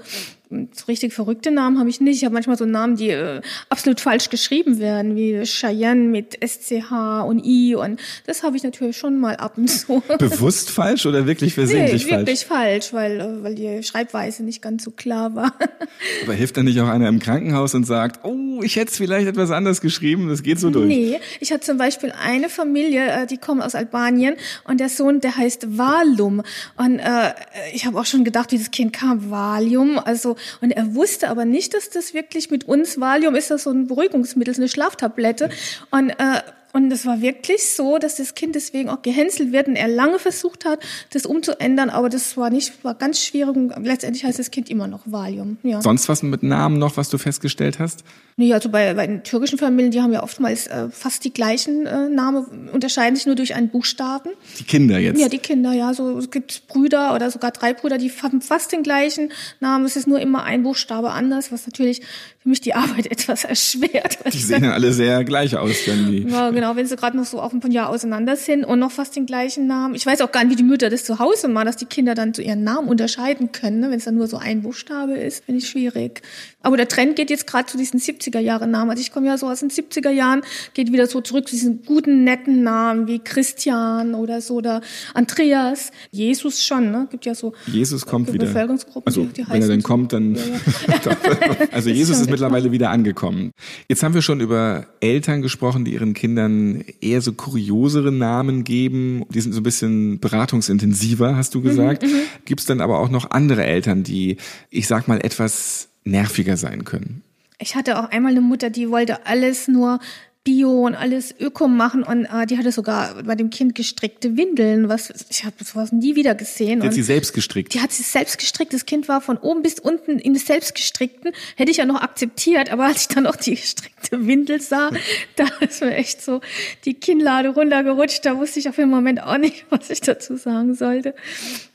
so 0.50 0.84
richtig 0.86 1.12
verrückte 1.12 1.50
Namen 1.50 1.78
habe 1.78 1.90
ich 1.90 2.00
nicht. 2.00 2.18
Ich 2.18 2.24
habe 2.24 2.34
manchmal 2.34 2.56
so 2.56 2.64
Namen, 2.64 2.96
die 2.96 3.10
äh, 3.10 3.40
absolut 3.68 4.00
falsch 4.00 4.30
geschrieben 4.30 4.78
werden, 4.78 5.16
wie 5.16 5.42
Cheyenne 5.42 6.04
mit 6.04 6.38
SCH 6.40 6.92
und 7.26 7.44
I 7.44 7.74
und 7.74 8.00
das 8.26 8.42
habe 8.42 8.56
ich 8.56 8.62
natürlich 8.62 8.96
schon 8.96 9.18
mal 9.18 9.36
ab 9.36 9.58
und 9.58 9.68
zu. 9.68 10.02
Bewusst 10.18 10.70
falsch 10.70 11.06
oder 11.06 11.26
wirklich 11.26 11.54
versehentlich 11.54 12.06
nee, 12.06 12.12
wirklich 12.12 12.44
falsch? 12.44 12.92
weil, 12.92 13.20
äh, 13.20 13.42
weil 13.42 13.54
die 13.54 13.82
Schreibweise 13.82 14.44
nicht 14.44 14.62
ganz 14.62 14.84
so 14.84 14.90
klar 14.92 15.34
war. 15.34 15.52
Aber 16.22 16.34
hilft 16.34 16.56
dann 16.56 16.66
nicht 16.66 16.80
auch 16.80 16.88
einer 16.88 17.08
im 17.08 17.18
Krankenhaus 17.18 17.74
und 17.74 17.84
sagt, 17.84 18.24
oh, 18.24 18.60
ich 18.62 18.76
hätte 18.76 18.92
es 18.92 18.96
vielleicht 18.96 19.26
etwas 19.26 19.50
anders 19.50 19.80
geschrieben, 19.80 20.28
das 20.28 20.42
geht 20.42 20.60
so 20.60 20.70
durch? 20.70 20.86
Nee, 20.86 21.18
ich 21.40 21.52
hatte 21.52 21.66
zum 21.66 21.78
Beispiel 21.78 22.12
eine 22.12 22.48
Familie, 22.48 23.06
äh, 23.06 23.26
die 23.26 23.38
kommt 23.38 23.62
aus 23.62 23.74
Albanien 23.74 24.36
und 24.64 24.78
der 24.78 24.88
Sohn, 24.88 25.20
der 25.20 25.36
heißt 25.36 25.76
Valum 25.76 26.42
und 26.76 26.98
äh, 27.00 27.32
ich 27.72 27.86
habe 27.86 27.98
auch 27.98 28.06
schon 28.06 28.24
gedacht, 28.24 28.52
wie 28.52 28.58
das 28.58 28.70
Kind 28.70 28.92
kam, 28.92 29.30
Valium, 29.30 29.98
also 29.98 30.35
und 30.60 30.70
er 30.70 30.94
wusste 30.94 31.28
aber 31.28 31.44
nicht, 31.44 31.74
dass 31.74 31.90
das 31.90 32.14
wirklich 32.14 32.50
mit 32.50 32.64
uns 32.64 33.00
Valium 33.00 33.34
ist 33.34 33.50
das 33.50 33.64
so 33.64 33.70
ein 33.70 33.86
Beruhigungsmittel, 33.86 34.54
so 34.54 34.62
eine 34.62 34.68
Schlaftablette. 34.68 35.50
Und 35.90 36.10
äh, 36.10 36.42
und 36.76 36.92
es 36.92 37.06
war 37.06 37.22
wirklich 37.22 37.70
so, 37.70 37.96
dass 37.96 38.16
das 38.16 38.34
Kind 38.34 38.54
deswegen 38.54 38.90
auch 38.90 39.00
gehänselt 39.00 39.50
wird 39.50 39.66
und 39.66 39.76
er 39.76 39.88
lange 39.88 40.18
versucht 40.18 40.66
hat, 40.66 40.80
das 41.10 41.24
umzuändern, 41.24 41.88
aber 41.88 42.10
das 42.10 42.36
war 42.36 42.50
nicht, 42.50 42.84
war 42.84 42.94
ganz 42.94 43.24
schwierig 43.24 43.56
und 43.56 43.72
letztendlich 43.82 44.24
heißt 44.24 44.38
das 44.38 44.50
Kind 44.50 44.68
immer 44.68 44.86
noch 44.86 45.00
Valium. 45.06 45.56
Ja. 45.62 45.80
Sonst 45.80 46.10
was 46.10 46.22
mit 46.22 46.42
Namen 46.42 46.78
noch, 46.78 46.98
was 46.98 47.08
du 47.08 47.16
festgestellt 47.16 47.78
hast? 47.78 48.04
Nee, 48.38 48.52
also 48.52 48.68
bei, 48.68 48.92
bei 48.92 49.06
den 49.06 49.24
türkischen 49.24 49.56
Familien, 49.56 49.90
die 49.90 50.02
haben 50.02 50.12
ja 50.12 50.22
oftmals 50.22 50.66
äh, 50.66 50.90
fast 50.90 51.24
die 51.24 51.32
gleichen 51.32 51.86
äh, 51.86 52.10
Namen, 52.10 52.68
unterscheiden 52.70 53.16
sich 53.16 53.24
nur 53.24 53.34
durch 53.34 53.54
einen 53.54 53.70
Buchstaben. 53.70 54.28
Die 54.58 54.64
Kinder 54.64 54.98
jetzt? 54.98 55.18
Ja, 55.18 55.30
die 55.30 55.38
Kinder, 55.38 55.72
ja. 55.72 55.94
So, 55.94 56.18
es 56.18 56.30
gibt 56.30 56.66
Brüder 56.66 57.14
oder 57.14 57.30
sogar 57.30 57.52
drei 57.52 57.72
Brüder, 57.72 57.96
die 57.96 58.12
haben 58.22 58.42
fast 58.42 58.72
den 58.72 58.82
gleichen 58.82 59.32
Namen. 59.60 59.86
Es 59.86 59.96
ist 59.96 60.06
nur 60.06 60.20
immer 60.20 60.44
ein 60.44 60.64
Buchstabe 60.64 61.12
anders, 61.12 61.50
was 61.50 61.64
natürlich 61.64 62.02
für 62.42 62.50
mich 62.50 62.60
die 62.60 62.74
Arbeit 62.74 63.06
etwas 63.10 63.44
erschwert. 63.44 64.18
Die 64.30 64.36
sehen 64.36 64.64
ja 64.64 64.72
alle 64.72 64.92
sehr 64.92 65.24
gleich 65.24 65.56
aus, 65.56 65.74
wenn 65.86 66.10
die. 66.10 66.28
Ja, 66.28 66.50
genau, 66.50 66.65
wenn 66.74 66.86
sie 66.86 66.96
gerade 66.96 67.16
noch 67.16 67.26
so 67.26 67.40
auf 67.40 67.52
ein 67.52 67.70
Jahr 67.70 67.90
auseinander 67.90 68.34
sind 68.34 68.64
und 68.64 68.80
noch 68.80 68.90
fast 68.90 69.14
den 69.14 69.26
gleichen 69.26 69.68
Namen. 69.68 69.94
Ich 69.94 70.06
weiß 70.06 70.20
auch 70.22 70.32
gar 70.32 70.42
nicht, 70.42 70.52
wie 70.52 70.56
die 70.56 70.64
Mütter 70.64 70.90
das 70.90 71.04
zu 71.04 71.20
Hause 71.20 71.46
machen, 71.48 71.66
dass 71.66 71.76
die 71.76 71.84
Kinder 71.84 72.14
dann 72.16 72.34
zu 72.34 72.42
ihren 72.42 72.64
Namen 72.64 72.88
unterscheiden 72.88 73.52
können, 73.52 73.80
ne? 73.80 73.90
wenn 73.90 73.98
es 73.98 74.06
dann 74.06 74.16
nur 74.16 74.26
so 74.26 74.38
ein 74.38 74.62
Buchstabe 74.62 75.12
ist, 75.14 75.44
finde 75.44 75.60
ich 75.60 75.68
schwierig. 75.68 76.22
Aber 76.62 76.76
der 76.76 76.88
Trend 76.88 77.14
geht 77.14 77.30
jetzt 77.30 77.46
gerade 77.46 77.66
zu 77.66 77.76
diesen 77.76 78.00
70er 78.00 78.40
Jahre 78.40 78.66
Namen. 78.66 78.90
Also 78.90 79.00
ich 79.00 79.12
komme 79.12 79.28
ja 79.28 79.38
so 79.38 79.46
aus 79.46 79.60
den 79.60 79.70
70er 79.70 80.10
Jahren, 80.10 80.42
geht 80.74 80.90
wieder 80.92 81.06
so 81.06 81.20
zurück 81.20 81.46
zu 81.46 81.54
diesen 81.54 81.84
guten, 81.84 82.24
netten 82.24 82.64
Namen 82.64 83.06
wie 83.06 83.20
Christian 83.20 84.14
oder 84.14 84.40
so 84.40 84.54
oder 84.54 84.80
Andreas. 85.14 85.92
Jesus 86.10 86.64
schon, 86.64 86.90
ne? 86.90 87.06
Gibt 87.10 87.24
ja 87.26 87.34
so 87.34 87.52
Jesus 87.66 88.06
kommt 88.06 88.32
wieder. 88.32 88.46
Bevölkerungsgruppen, 88.46 89.06
also, 89.06 89.24
die, 89.24 89.42
die 89.42 89.48
wenn 89.48 89.62
er 89.62 89.68
dann 89.68 89.82
kommt, 89.82 90.12
dann. 90.12 90.34
Ja, 90.34 90.42
ja. 90.88 91.56
also 91.72 91.90
Jesus 91.90 92.20
ist 92.20 92.30
mittlerweile 92.30 92.72
wieder 92.72 92.90
angekommen. 92.90 93.52
Jetzt 93.88 94.02
haben 94.02 94.14
wir 94.14 94.22
schon 94.22 94.40
über 94.40 94.86
Eltern 95.00 95.42
gesprochen, 95.42 95.84
die 95.84 95.92
ihren 95.92 96.14
Kindern 96.14 96.55
eher 97.00 97.20
so 97.20 97.32
kuriosere 97.32 98.12
Namen 98.12 98.64
geben. 98.64 99.24
Die 99.30 99.40
sind 99.40 99.52
so 99.52 99.60
ein 99.60 99.64
bisschen 99.64 100.18
beratungsintensiver, 100.20 101.36
hast 101.36 101.54
du 101.54 101.62
gesagt. 101.62 102.02
Mhm, 102.02 102.08
mhm. 102.08 102.20
Gibt 102.44 102.60
es 102.60 102.66
dann 102.66 102.80
aber 102.80 102.98
auch 102.98 103.10
noch 103.10 103.30
andere 103.30 103.64
Eltern, 103.64 104.02
die, 104.02 104.36
ich 104.70 104.86
sag 104.86 105.08
mal, 105.08 105.18
etwas 105.24 105.88
nerviger 106.04 106.56
sein 106.56 106.84
können? 106.84 107.22
Ich 107.58 107.74
hatte 107.74 107.98
auch 107.98 108.10
einmal 108.10 108.32
eine 108.32 108.42
Mutter, 108.42 108.68
die 108.68 108.90
wollte 108.90 109.26
alles 109.26 109.66
nur 109.66 109.98
Bio 110.46 110.86
und 110.86 110.94
alles 110.94 111.34
Öko 111.40 111.66
machen 111.66 112.04
und 112.04 112.24
äh, 112.26 112.46
die 112.46 112.56
hatte 112.56 112.70
sogar 112.70 113.20
bei 113.24 113.34
dem 113.34 113.50
Kind 113.50 113.74
gestrickte 113.74 114.36
Windeln, 114.36 114.88
was 114.88 115.12
ich 115.28 115.44
habe 115.44 115.56
sowas 115.64 115.90
nie 115.90 116.14
wieder 116.14 116.36
gesehen. 116.36 116.80
Die 116.80 116.86
hat 116.86 116.94
sie 116.94 117.02
selbst 117.02 117.34
gestrickt. 117.34 117.74
Die 117.74 117.80
hat 117.80 117.90
sie 117.90 118.04
selbst 118.04 118.38
gestrickt. 118.38 118.72
Das 118.72 118.86
Kind 118.86 119.08
war 119.08 119.20
von 119.20 119.38
oben 119.38 119.62
bis 119.62 119.80
unten 119.80 120.20
in 120.20 120.34
das 120.34 120.46
selbstgestrickten. 120.46 121.32
Hätte 121.56 121.72
ich 121.72 121.78
ja 121.78 121.84
noch 121.84 122.00
akzeptiert, 122.00 122.70
aber 122.70 122.84
als 122.84 123.02
ich 123.02 123.08
dann 123.08 123.24
noch 123.24 123.34
die 123.34 123.56
gestrickte 123.56 124.24
Windel 124.24 124.60
sah, 124.60 124.90
da 125.36 125.46
ist 125.58 125.80
mir 125.80 125.96
echt 125.96 126.22
so 126.22 126.40
die 126.84 126.94
Kinnlade 126.94 127.48
runtergerutscht. 127.48 128.24
Da 128.24 128.38
wusste 128.38 128.60
ich 128.60 128.68
auf 128.68 128.76
den 128.76 128.88
Moment 128.88 129.20
auch 129.20 129.38
nicht, 129.38 129.66
was 129.70 129.90
ich 129.90 130.00
dazu 130.00 130.36
sagen 130.36 130.74
sollte. 130.76 131.16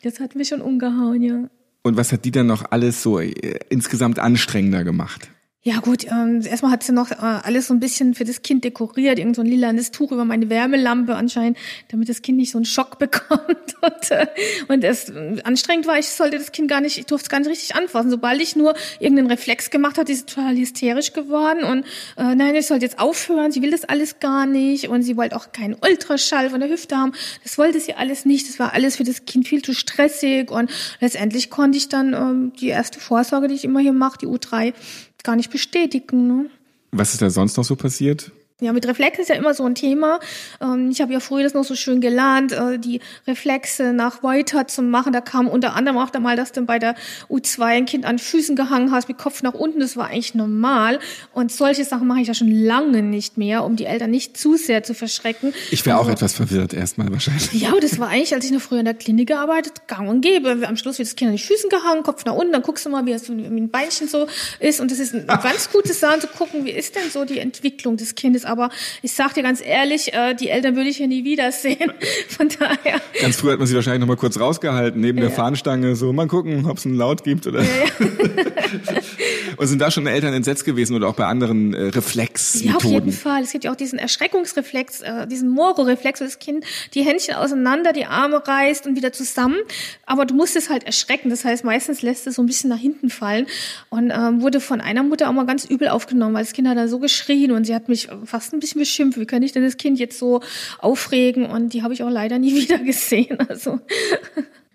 Das 0.02 0.22
hat 0.22 0.36
mich 0.36 0.48
schon 0.48 0.62
umgehauen, 0.62 1.22
ja. 1.22 1.50
Und 1.84 1.98
was 1.98 2.14
hat 2.14 2.24
die 2.24 2.32
dann 2.32 2.48
noch 2.48 2.72
alles 2.72 3.04
so 3.04 3.20
äh, 3.20 3.60
insgesamt 3.70 4.18
anstrengender 4.18 4.86
gemacht? 4.86 5.30
Ja 5.64 5.80
gut, 5.80 6.06
ähm, 6.06 6.42
erstmal 6.44 6.72
hat 6.72 6.82
sie 6.82 6.92
noch 6.92 7.12
äh, 7.12 7.16
alles 7.20 7.68
so 7.68 7.74
ein 7.76 7.80
bisschen 7.80 8.16
für 8.16 8.24
das 8.24 8.42
Kind 8.42 8.64
dekoriert, 8.64 9.20
irgend 9.20 9.36
so 9.36 9.44
ein 9.44 9.48
lilanes 9.48 9.92
Tuch 9.92 10.12
über 10.12 10.26
meine 10.26 10.50
Wärmelampe 10.50 11.14
anscheinend, 11.14 11.56
damit 11.90 12.10
das 12.10 12.24
Kind 12.24 12.40
nicht 12.40 12.50
so 12.50 12.58
einen 12.58 12.66
Schock 12.66 12.98
bekommt. 13.00 13.76
Und, 13.80 14.10
äh, 14.10 14.26
und 14.70 14.84
es 14.84 15.10
äh, 15.10 15.40
anstrengend 15.44 15.86
war, 15.86 16.00
ich 16.00 16.08
sollte 16.08 16.40
das 16.40 16.52
Kind 16.52 16.68
gar 16.68 16.82
nicht, 16.82 16.98
ich 16.98 17.06
durfte 17.06 17.26
es 17.26 17.30
gar 17.30 17.40
nicht 17.42 17.50
richtig 17.50 17.76
anfassen. 17.76 18.10
Sobald 18.10 18.42
ich 18.42 18.56
nur 18.56 18.74
irgendeinen 19.00 19.30
Reflex 19.30 19.70
gemacht 19.70 20.00
habe, 20.00 20.12
ist 20.12 20.30
sie 20.30 20.34
total 20.34 20.56
hysterisch 20.56 21.14
geworden 21.14 21.64
und 21.64 21.86
äh, 22.18 22.34
nein, 22.34 22.56
ich 22.56 22.66
sollte 22.66 22.86
jetzt 22.86 22.98
aufhören, 22.98 23.52
sie 23.52 23.62
will 23.62 23.70
das 23.70 23.84
alles 23.84 24.18
gar 24.18 24.48
nicht 24.48 24.88
und 24.90 25.04
sie 25.04 25.16
wollte 25.16 25.36
auch 25.36 25.52
keinen 25.52 25.76
Ultraschall 25.76 26.50
von 26.50 26.60
der 26.60 26.70
Hüfte 26.70 26.98
haben. 26.98 27.12
Das 27.44 27.60
wollte 27.60 27.80
sie 27.80 27.94
alles 27.94 28.26
nicht, 28.26 28.50
das 28.50 28.58
war 28.58 28.74
alles 28.74 28.96
für 28.96 29.04
das 29.04 29.26
Kind 29.26 29.48
viel 29.48 29.62
zu 29.62 29.76
stressig 29.76 30.50
und 30.50 30.72
letztendlich 31.02 31.52
konnte 31.52 31.78
ich 31.78 31.88
dann 31.88 32.16
ähm, 32.16 32.54
die 32.60 32.70
erste 32.70 33.00
Vorsorge, 33.00 33.48
die 33.48 33.54
ich 33.54 33.64
immer 33.64 33.80
hier 33.80 33.94
mache, 33.94 34.18
die 34.18 34.28
U3, 34.28 34.74
gar 35.24 35.36
nicht 35.36 35.52
bestätigen. 35.52 36.28
Ne? 36.28 36.50
Was 36.92 37.14
ist 37.14 37.22
da 37.22 37.30
sonst 37.30 37.58
noch 37.58 37.64
so 37.64 37.76
passiert? 37.76 38.32
Ja, 38.64 38.74
mit 38.74 38.88
Reflex 38.88 39.18
ist 39.18 39.30
ja 39.30 39.36
immer 39.36 39.56
so 39.56 39.66
ein 39.66 39.74
Thema. 39.74 40.20
Ähm, 40.62 40.92
ich 40.92 41.02
habe 41.02 41.12
ja 41.12 41.20
früher 41.20 41.42
das 41.42 41.56
noch 41.56 41.64
so 41.64 41.74
schön 41.74 42.00
gelernt, 42.00 42.52
äh, 42.52 42.78
die 42.78 43.00
Reflexe 43.26 43.92
nach 43.92 44.22
weiter 44.22 44.68
zu 44.68 44.84
machen. 44.84 45.14
Da 45.14 45.20
kam 45.20 45.48
unter 45.48 45.74
anderem 45.74 45.98
auch 45.98 46.12
da 46.12 46.20
mal, 46.20 46.36
dass 46.36 46.52
du 46.52 46.62
bei 46.62 46.78
der 46.78 46.94
U2 47.28 47.64
ein 47.64 47.86
Kind 47.88 48.06
an 48.06 48.20
Füßen 48.20 48.56
gehangen 48.56 48.92
hast, 48.92 49.08
mit 49.08 49.18
Kopf 49.18 49.42
nach 49.42 49.56
unten. 49.56 49.80
Das 49.80 49.98
war 49.98 50.10
eigentlich 50.10 50.36
normal. 50.36 51.00
Und 51.34 51.52
solche 51.52 51.84
Sachen 51.86 52.08
mache 52.08 52.22
ich 52.22 52.28
ja 52.28 52.36
schon 52.36 52.52
lange 52.52 53.02
nicht 53.02 53.36
mehr, 53.36 53.64
um 53.64 53.78
die 53.78 53.86
Eltern 53.86 54.12
nicht 54.12 54.38
zu 54.38 54.56
sehr 54.58 54.84
zu 54.84 54.94
verschrecken. 54.94 55.56
Ich 55.72 55.84
wäre 55.88 55.98
auch 55.98 56.02
also 56.02 56.12
etwas 56.12 56.34
verwirrt 56.34 56.76
erstmal 56.76 57.12
wahrscheinlich. 57.12 57.52
Ja, 57.54 57.74
das 57.82 57.98
war 57.98 58.10
eigentlich, 58.10 58.36
als 58.36 58.46
ich 58.46 58.52
noch 58.52 58.62
früher 58.62 58.80
in 58.80 58.86
der 58.86 58.94
Klinik 58.94 59.30
gearbeitet, 59.30 59.88
gang 59.88 60.08
und 60.08 60.22
gäbe. 60.22 60.68
Am 60.68 60.78
Schluss 60.78 61.00
wird 61.00 61.08
das 61.08 61.16
Kind 61.16 61.30
an 61.30 61.36
die 61.36 61.42
Füßen 61.42 61.72
gehangen, 61.72 62.04
Kopf 62.04 62.26
nach 62.26 62.36
unten, 62.36 62.54
dann 62.54 62.62
guckst 62.62 62.86
du 62.86 62.92
mal, 62.92 63.08
wie 63.08 63.12
es 63.12 63.28
mit 63.28 63.44
dem 63.44 63.70
Beinchen 63.70 64.08
so 64.08 64.28
ist. 64.60 64.80
Und 64.80 64.92
das 64.92 65.00
ist 65.00 65.16
ein 65.16 65.24
Ach. 65.26 65.42
ganz 65.42 65.72
gutes 65.72 66.00
Sachen 66.00 66.22
zu 66.22 66.28
gucken, 66.28 66.64
wie 66.64 66.70
ist 66.70 66.96
denn 66.96 67.10
so 67.10 67.26
die 67.26 67.40
Entwicklung 67.40 67.98
des 67.98 68.14
Kindes 68.14 68.46
aber 68.52 68.70
ich 69.02 69.14
sag 69.14 69.34
dir 69.34 69.44
ganz 69.44 69.62
ehrlich, 69.66 70.14
äh, 70.14 70.36
die 70.36 70.50
Eltern 70.50 70.76
würde 70.76 70.90
ich 70.90 70.98
hier 70.98 71.08
nie 71.08 71.24
wiedersehen. 71.24 71.92
Von 72.28 72.50
daher. 72.50 73.02
Ganz 73.22 73.38
früh 73.38 73.52
hat 73.52 73.60
man 73.60 73.68
sie 73.68 73.76
wahrscheinlich 73.76 74.02
noch 74.02 74.08
mal 74.08 74.18
kurz 74.18 74.40
rausgehalten, 74.40 75.00
neben 75.00 75.18
ja. 75.18 75.26
der 75.26 75.32
Fahnenstange, 75.34 75.96
so 75.96 76.12
mal 76.14 76.28
gucken, 76.28 76.66
ob 76.66 76.78
es 76.78 76.86
einen 76.86 76.96
Laut 76.96 77.24
gibt 77.24 77.48
oder. 77.48 77.62
Ja, 77.62 77.68
ja. 77.68 78.44
Und 79.58 79.68
sind 79.68 79.80
da 79.80 79.92
schon 79.92 80.08
Eltern 80.08 80.34
entsetzt 80.34 80.66
gewesen 80.66 80.96
oder 80.96 81.08
auch 81.08 81.16
bei 81.16 81.26
anderen 81.26 81.74
äh, 81.74 81.84
Reflexmethoden? 81.88 82.70
Ja, 82.70 82.76
auf 82.78 82.84
jeden 82.84 83.12
Fall. 83.12 83.44
Es 83.44 83.52
gibt 83.52 83.64
ja 83.64 83.72
auch 83.72 83.76
diesen 83.76 84.00
Erschreckungsreflex, 84.00 85.02
äh, 85.02 85.28
diesen 85.28 85.50
Moro-Reflex, 85.50 86.22
wo 86.22 86.26
das 86.26 86.40
Kind 86.40 86.66
die 86.94 87.04
Händchen 87.04 87.36
auseinander, 87.36 87.94
die 87.94 88.06
Arme 88.06 88.46
reißt 88.46 88.88
und 88.88 88.96
wieder 88.96 89.14
zusammen. 89.14 89.58
Aber 90.06 90.26
du 90.26 90.34
musst 90.34 90.56
es 90.56 90.70
halt 90.70 90.84
erschrecken. 90.84 91.30
Das 91.30 91.46
heißt, 91.46 91.64
meistens 91.64 92.02
lässt 92.02 92.28
es 92.28 92.36
so 92.36 92.44
ein 92.44 92.46
bisschen 92.46 92.70
nach 92.70 92.80
hinten 92.80 93.10
fallen. 93.10 93.48
Und 93.90 94.12
ähm, 94.12 94.42
wurde 94.42 94.60
von 94.60 94.82
einer 94.82 95.04
Mutter 95.04 95.30
auch 95.30 95.34
mal 95.34 95.46
ganz 95.46 95.66
übel 95.66 95.88
aufgenommen, 95.88 96.34
weil 96.34 96.44
das 96.44 96.54
Kind 96.54 96.68
hat 96.68 96.78
da 96.78 96.88
so 96.88 97.00
geschrien 97.00 97.52
und 97.52 97.66
sie 97.66 97.76
hat 97.76 97.90
mich 97.90 98.08
fast 98.26 98.54
ein 98.54 98.60
bisschen 98.60 98.80
beschimpft. 98.80 99.20
Wie 99.20 99.26
kann 99.26 99.44
ich 99.44 99.52
denn 99.52 99.64
das 99.64 99.78
Kind 99.78 100.00
jetzt 100.00 100.18
so 100.18 100.42
aufregen? 100.80 101.46
Und 101.46 101.74
die 101.74 101.84
habe 101.84 101.94
ich 101.94 102.04
auch 102.04 102.10
leider 102.10 102.40
nie 102.40 102.56
wieder 102.62 102.80
gesehen. 102.80 103.38
Also 103.50 103.80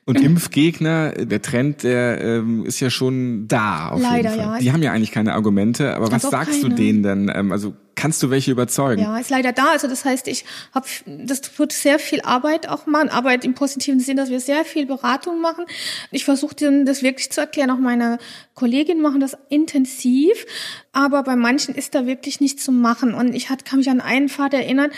und 0.07 0.21
Impfgegner, 0.21 1.11
der 1.13 1.43
Trend, 1.43 1.83
der 1.83 2.21
ähm, 2.21 2.65
ist 2.65 2.79
ja 2.79 2.91
schon 2.91 3.49
da. 3.49 3.89
Auf 3.89 4.01
Leider, 4.01 4.31
jeden 4.31 4.45
Fall. 4.45 4.55
ja. 4.55 4.59
Die 4.61 4.73
haben 4.73 4.83
ja 4.83 4.93
eigentlich 4.93 5.11
keine 5.11 5.35
Argumente, 5.35 5.97
aber 5.97 6.13
was 6.13 6.23
sagst 6.23 6.63
keine. 6.63 6.69
du 6.69 6.69
denen 6.69 7.03
denn? 7.03 7.33
Ähm, 7.35 7.51
also 7.51 7.75
kannst 7.97 8.23
du 8.23 8.31
welche 8.31 8.53
überzeugen? 8.53 9.03
Ja, 9.03 9.19
ist 9.19 9.31
leider 9.31 9.51
da. 9.51 9.73
Also 9.73 9.89
das 9.89 10.05
heißt, 10.05 10.29
ich 10.29 10.45
habe, 10.73 10.87
das 11.07 11.59
wird 11.59 11.73
sehr 11.73 11.99
viel 11.99 12.21
Arbeit 12.21 12.69
auch 12.69 12.87
machen. 12.87 13.09
Arbeit 13.09 13.45
im 13.45 13.55
positiven 13.55 13.99
Sinn, 13.99 14.17
dass 14.17 14.31
wir 14.31 14.39
sehr 14.39 14.65
viel 14.65 14.87
Beratung 14.87 15.41
machen. 15.41 15.65
Ich 16.13 16.25
versuche 16.25 16.55
denen 16.55 16.87
das 16.87 17.03
wirklich 17.03 17.33
zu 17.33 17.41
erklären. 17.41 17.73
Auch 17.73 17.79
meine 17.79 18.19
Kolleginnen 18.55 19.03
machen 19.03 19.19
das 19.19 19.37
intensiv, 19.49 20.47
aber 20.93 21.25
bei 21.25 21.35
manchen 21.35 21.75
ist 21.75 21.97
da 21.97 22.07
wirklich 22.07 22.41
nichts 22.41 22.63
zu 22.63 22.71
machen. 22.71 23.13
Und 23.13 23.35
ich 23.35 23.51
hat, 23.51 23.65
kann 23.65 23.81
mich 23.81 23.91
an 23.91 24.01
einen 24.01 24.29
Vater 24.29 24.59
erinnern, 24.59 24.93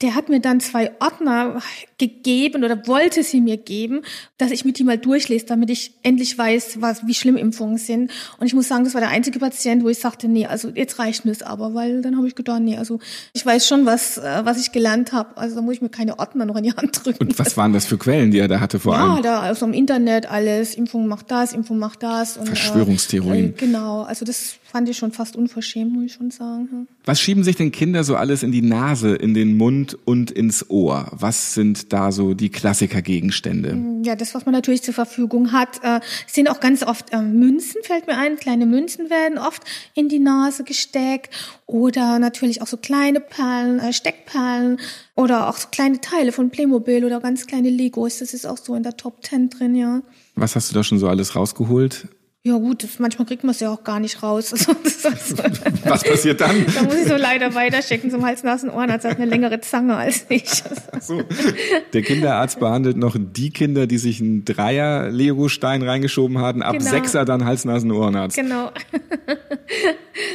der 0.00 0.14
hat 0.14 0.28
mir 0.28 0.40
dann 0.40 0.60
zwei 0.60 0.92
Ordner 1.00 1.60
gegeben 1.98 2.62
oder 2.62 2.86
wollte 2.86 3.24
sie 3.24 3.40
mir 3.40 3.56
geben, 3.56 4.02
dass 4.36 4.52
ich 4.52 4.64
mit 4.64 4.78
ihm 4.78 4.86
mal 4.86 4.98
durchlese, 4.98 5.46
damit 5.46 5.70
ich 5.70 5.92
endlich 6.04 6.38
weiß, 6.38 6.80
was, 6.80 7.04
wie 7.06 7.14
schlimm 7.14 7.36
Impfungen 7.36 7.78
sind. 7.78 8.12
Und 8.38 8.46
ich 8.46 8.54
muss 8.54 8.68
sagen, 8.68 8.84
das 8.84 8.94
war 8.94 9.00
der 9.00 9.10
einzige 9.10 9.40
Patient, 9.40 9.82
wo 9.82 9.88
ich 9.88 9.98
sagte, 9.98 10.28
nee, 10.28 10.46
also 10.46 10.68
jetzt 10.68 11.00
reicht 11.00 11.24
mir 11.24 11.32
es 11.32 11.42
aber, 11.42 11.74
weil 11.74 12.00
dann 12.00 12.16
habe 12.16 12.28
ich 12.28 12.36
gedacht, 12.36 12.60
nee, 12.60 12.76
also 12.76 13.00
ich 13.32 13.44
weiß 13.44 13.66
schon, 13.66 13.86
was, 13.86 14.18
äh, 14.18 14.42
was 14.44 14.60
ich 14.60 14.70
gelernt 14.70 15.12
habe. 15.12 15.36
Also 15.36 15.56
da 15.56 15.62
muss 15.62 15.74
ich 15.74 15.82
mir 15.82 15.88
keine 15.88 16.20
Ordner 16.20 16.44
noch 16.44 16.56
in 16.56 16.64
die 16.64 16.72
Hand 16.72 17.04
drücken. 17.04 17.18
Und 17.18 17.38
was 17.38 17.56
waren 17.56 17.72
das 17.72 17.86
für 17.86 17.98
Quellen, 17.98 18.30
die 18.30 18.38
er 18.38 18.48
da 18.48 18.60
hatte 18.60 18.78
vor 18.78 18.96
allem? 18.96 19.16
Ja, 19.16 19.22
da 19.22 19.40
also 19.40 19.66
im 19.66 19.72
Internet 19.72 20.30
alles, 20.30 20.76
Impfung 20.76 21.08
macht 21.08 21.32
das, 21.32 21.52
Impfung 21.52 21.78
macht 21.80 22.04
das. 22.04 22.36
Und, 22.36 22.46
Verschwörungstheorien. 22.46 23.50
Äh, 23.50 23.52
genau, 23.56 24.02
also 24.02 24.24
das 24.24 24.54
fand 24.70 24.88
ich 24.88 24.96
schon 24.96 25.12
fast 25.12 25.34
unverschämt, 25.34 25.92
muss 25.92 26.04
ich 26.04 26.12
schon 26.12 26.30
sagen. 26.30 26.86
Was 27.04 27.20
schieben 27.20 27.42
sich 27.42 27.56
denn 27.56 27.72
Kinder 27.72 28.04
so 28.04 28.16
alles 28.16 28.42
in 28.42 28.52
die 28.52 28.62
Nase, 28.62 29.14
in 29.14 29.34
den 29.34 29.56
Mund 29.88 29.98
und 30.06 30.30
ins 30.30 30.68
Ohr? 30.70 31.08
Was 31.12 31.54
sind 31.54 31.92
da 31.92 32.12
so 32.12 32.34
die 32.34 32.50
Klassikergegenstände? 32.50 34.02
Ja, 34.04 34.16
das, 34.16 34.34
was 34.34 34.44
man 34.44 34.52
natürlich 34.52 34.82
zur 34.82 34.94
Verfügung 34.94 35.52
hat, 35.52 35.82
äh, 35.82 36.00
sind 36.26 36.48
auch 36.48 36.60
ganz 36.60 36.82
oft 36.82 37.12
äh, 37.12 37.20
Münzen, 37.20 37.82
fällt 37.82 38.06
mir 38.06 38.16
ein. 38.16 38.36
Kleine 38.36 38.66
Münzen 38.66 39.10
werden 39.10 39.38
oft 39.38 39.62
in 39.94 40.08
die 40.08 40.18
Nase 40.18 40.64
gesteckt 40.64 41.34
oder 41.66 42.18
natürlich 42.18 42.62
auch 42.62 42.66
so 42.66 42.76
kleine 42.76 43.20
Perlen, 43.20 43.78
äh, 43.78 43.92
Steckperlen 43.92 44.78
oder 45.14 45.48
auch 45.48 45.56
so 45.56 45.68
kleine 45.70 46.00
Teile 46.00 46.32
von 46.32 46.50
Playmobil 46.50 47.04
oder 47.04 47.20
ganz 47.20 47.46
kleine 47.46 47.70
Legos. 47.70 48.18
Das 48.18 48.34
ist 48.34 48.46
auch 48.46 48.58
so 48.58 48.74
in 48.74 48.82
der 48.82 48.96
Top 48.96 49.22
Ten 49.22 49.50
drin, 49.50 49.74
ja. 49.74 50.02
Was 50.34 50.54
hast 50.56 50.70
du 50.70 50.74
da 50.74 50.84
schon 50.84 50.98
so 50.98 51.08
alles 51.08 51.34
rausgeholt? 51.34 52.08
Ja 52.48 52.56
gut, 52.56 52.88
manchmal 52.98 53.26
kriegt 53.26 53.44
man 53.44 53.50
es 53.50 53.60
ja 53.60 53.70
auch 53.70 53.84
gar 53.84 54.00
nicht 54.00 54.22
raus. 54.22 54.54
Also, 55.08 55.42
Was 55.84 56.04
passiert 56.04 56.40
dann? 56.40 56.66
Da 56.74 56.82
muss 56.82 56.94
ich 56.94 57.08
so 57.08 57.16
leider 57.16 57.54
weiterschicken 57.54 58.10
zum 58.10 58.24
Hals, 58.24 58.42
Nasen, 58.42 58.68
Ohren. 58.68 58.90
Als 58.90 59.04
hat 59.04 59.16
eine 59.16 59.26
längere 59.26 59.60
Zange 59.60 59.96
als 59.96 60.26
ich. 60.28 60.62
So. 61.00 61.22
Der 61.92 62.02
Kinderarzt 62.02 62.58
behandelt 62.60 62.96
noch 62.96 63.16
die 63.18 63.50
Kinder, 63.50 63.86
die 63.86 63.98
sich 63.98 64.20
einen 64.20 64.44
Dreier 64.44 65.10
Lego-Stein 65.10 65.82
reingeschoben 65.82 66.38
hatten, 66.38 66.62
ab 66.62 66.78
genau. 66.78 66.90
Sechser 66.90 67.24
dann 67.24 67.44
Hals, 67.44 67.64
Nasen, 67.64 67.90
Ohrenarzt. 67.90 68.36
Genau. 68.36 68.70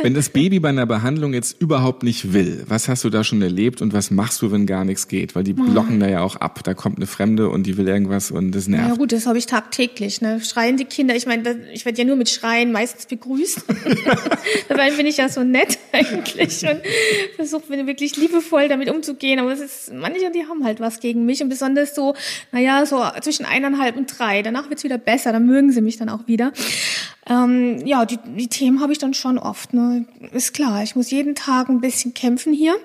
Wenn 0.02 0.14
das 0.14 0.30
Baby 0.30 0.60
bei 0.60 0.70
einer 0.70 0.86
Behandlung 0.86 1.34
jetzt 1.34 1.60
überhaupt 1.62 2.04
nicht 2.04 2.34
will, 2.34 2.64
was 2.68 2.88
hast 2.88 3.04
du 3.04 3.10
da 3.10 3.24
schon 3.24 3.42
erlebt 3.42 3.82
und 3.82 3.94
was 3.94 4.12
machst 4.12 4.42
du, 4.42 4.52
wenn 4.52 4.66
gar 4.66 4.86
nichts 4.86 5.08
geht? 5.08 5.36
Weil 5.36 5.44
die 5.44 5.54
blocken 5.54 6.00
da 6.00 6.08
ja 6.08 6.22
auch 6.22 6.36
ab. 6.36 6.62
Da 6.64 6.74
kommt 6.74 6.98
eine 6.98 7.08
Fremde 7.08 7.50
und 7.50 7.64
die 7.64 7.78
will 7.78 7.88
irgendwas 7.88 8.32
und 8.32 8.52
das 8.52 8.68
nervt. 8.68 8.90
Ja 8.90 8.96
gut, 8.96 9.12
das 9.12 9.26
habe 9.26 9.38
ich 9.38 9.46
tagtäglich. 9.46 10.22
Ne? 10.22 10.42
Schreien 10.42 10.78
die 10.78 10.86
Kinder. 10.86 11.16
Ich 11.16 11.26
meine, 11.26 11.60
ich 11.74 11.86
werde 11.86 11.98
ja 11.98 12.03
nur 12.06 12.16
mit 12.16 12.30
Schreien 12.30 12.72
meistens 12.72 13.06
begrüßt. 13.06 13.64
Dabei 14.68 14.92
bin 14.92 15.06
ich 15.06 15.18
ja 15.18 15.30
so 15.30 15.44
nett 15.44 15.78
eigentlich 15.92 16.66
und 16.68 16.82
versuche 17.36 17.70
wirklich 17.70 18.18
liebevoll 18.18 18.68
damit 18.68 18.90
umzugehen. 18.90 19.40
Aber 19.40 19.52
es 19.52 19.60
ist, 19.60 19.94
manche, 19.94 20.32
die 20.32 20.46
haben 20.48 20.64
halt 20.64 20.80
was 20.80 21.00
gegen 21.00 21.26
mich 21.26 21.42
und 21.42 21.50
besonders 21.50 21.96
so, 21.96 22.16
naja, 22.52 22.86
so 22.86 23.04
zwischen 23.22 23.46
eineinhalb 23.46 23.96
und 23.96 24.08
drei. 24.08 24.42
Danach 24.42 24.70
wird's 24.70 24.84
wieder 24.84 24.98
besser, 24.98 25.32
dann 25.32 25.46
mögen 25.46 25.72
sie 25.72 25.82
mich 25.82 25.98
dann 25.98 26.10
auch 26.10 26.28
wieder. 26.28 26.52
Ähm, 27.26 27.86
ja, 27.86 28.06
die, 28.06 28.18
die 28.18 28.48
Themen 28.48 28.82
habe 28.82 28.92
ich 28.92 29.00
dann 29.00 29.14
schon 29.14 29.38
oft. 29.38 29.74
Ne? 29.74 30.06
Ist 30.34 30.54
klar, 30.54 30.84
ich 30.84 30.96
muss 30.96 31.10
jeden 31.10 31.36
Tag 31.36 31.70
ein 31.70 31.80
bisschen 31.80 32.14
kämpfen 32.14 32.52
hier. 32.52 32.76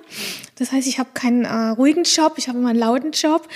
Das 0.55 0.71
heißt, 0.71 0.87
ich 0.87 1.01
habe 1.01 1.11
keinen 1.13 1.45
äh, 1.45 1.71
ruhigen 1.71 2.05
Job, 2.05 2.35
ich 2.37 2.49
habe 2.49 2.59
immer 2.59 2.71
einen 2.71 2.79
lauten 2.79 3.11
Job. 3.11 3.49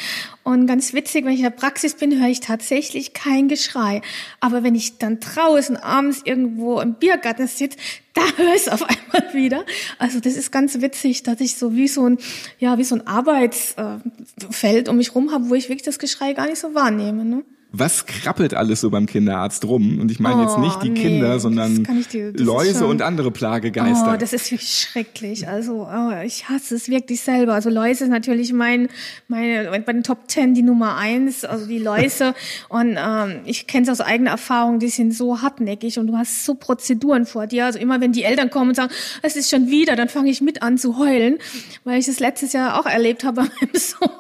Und 0.43 0.67
ganz 0.67 0.93
witzig, 0.93 1.25
wenn 1.25 1.33
ich 1.33 1.39
in 1.39 1.45
der 1.45 1.51
Praxis 1.51 1.95
bin, 1.95 2.19
höre 2.21 2.29
ich 2.29 2.41
tatsächlich 2.41 3.13
kein 3.13 3.47
Geschrei. 3.47 4.03
Aber 4.41 4.65
wenn 4.65 4.75
ich 4.75 4.99
dann 4.99 5.21
draußen 5.21 5.77
abends 5.77 6.23
irgendwo 6.25 6.81
im 6.81 6.95
Biergarten 6.95 7.47
sitze, 7.47 7.79
da 8.15 8.23
höre 8.37 8.55
ich 8.55 8.63
es 8.63 8.69
auf 8.69 8.83
einmal 8.83 9.35
wieder. 9.35 9.65
Also 9.99 10.19
das 10.19 10.35
ist 10.35 10.51
ganz 10.51 10.81
witzig, 10.81 11.23
dass 11.23 11.41
ich 11.41 11.57
so 11.57 11.75
wie 11.75 11.89
so 11.89 12.09
ein, 12.09 12.19
ja, 12.59 12.77
wie 12.77 12.85
so 12.85 12.97
ein 12.97 13.07
Arbeitsfeld 13.07 14.89
um 14.89 14.97
mich 14.97 15.15
rum 15.15 15.31
habe, 15.33 15.49
wo 15.49 15.55
ich 15.55 15.69
wirklich 15.69 15.83
das 15.83 16.01
Geschrei 16.01 16.33
gar 16.33 16.47
nicht 16.47 16.59
so 16.59 16.75
wahrnehme. 16.75 17.25
Ne? 17.25 17.45
Was 17.73 18.05
krabbelt 18.05 18.53
alles 18.53 18.83
so 18.83 18.91
beim 18.91 19.07
Kinderarzt 19.07 19.65
rum? 19.65 19.99
Und 19.99 20.11
ich 20.11 20.21
meine 20.21 20.43
oh, 20.43 20.45
jetzt 20.45 20.59
nicht 20.59 20.83
die 20.83 20.91
nee, 20.91 21.01
Kinder, 21.01 21.41
sondern 21.41 21.89
dir, 22.13 22.33
Läuse 22.35 22.87
und 22.87 23.01
andere 23.01 23.31
Plagegeister. 23.31 24.13
Oh, 24.13 24.17
das 24.19 24.35
ist 24.35 24.51
wirklich 24.51 24.69
schrecklich. 24.71 25.49
Also 25.49 25.89
oh, 25.91 26.13
ich 26.23 26.51
hasse 26.51 26.75
es 26.75 26.91
wirklich 26.91 27.23
selber. 27.23 27.55
Also 27.55 27.71
Läuse 27.71 28.05
ist 28.05 28.11
natürlich 28.11 28.53
mein, 28.53 28.89
meine, 29.27 29.71
bei 29.81 29.93
den 29.93 30.03
Top 30.03 30.29
Ten 30.29 30.53
die 30.53 30.63
Nummer 30.63 30.97
eins, 30.97 31.47
also 31.47 31.67
die 31.67 31.79
Läuse. 31.79 32.35
und 32.69 32.99
ähm, 32.99 33.41
ich 33.47 33.67
kenne 33.67 33.85
es 33.85 33.89
aus 33.89 34.03
eigener 34.03 34.33
Erfahrung, 34.33 34.79
die 34.79 34.91
sind 34.91 35.15
so 35.15 35.41
hartnäckig 35.41 35.99
und 35.99 36.09
du 36.09 36.19
hast 36.19 36.45
so 36.45 36.55
Prozeduren 36.55 37.25
vor 37.25 37.47
dir. 37.47 37.65
Also 37.65 37.79
immer 37.79 38.03
wenn 38.03 38.13
die 38.13 38.25
Eltern 38.25 38.51
kommen 38.51 38.71
und 38.71 38.75
sagen, 38.77 38.93
es 39.23 39.35
ist 39.35 39.49
schon 39.49 39.69
wieder, 39.69 39.97
dann 39.97 40.11
fange 40.11 40.31
ich 40.31 40.43
mit 40.43 40.63
an 40.63 40.77
zu 40.77 40.99
heulen, 40.99 41.39
weil 41.85 41.99
ich 41.99 42.07
das 42.07 42.21
letztes 42.21 42.53
Jahr 42.53 42.79
auch 42.79 42.87
erlebt 42.87 43.25
habe 43.25 43.43
bei 43.43 43.49
meinem 43.49 43.75
Sohn. 43.75 44.11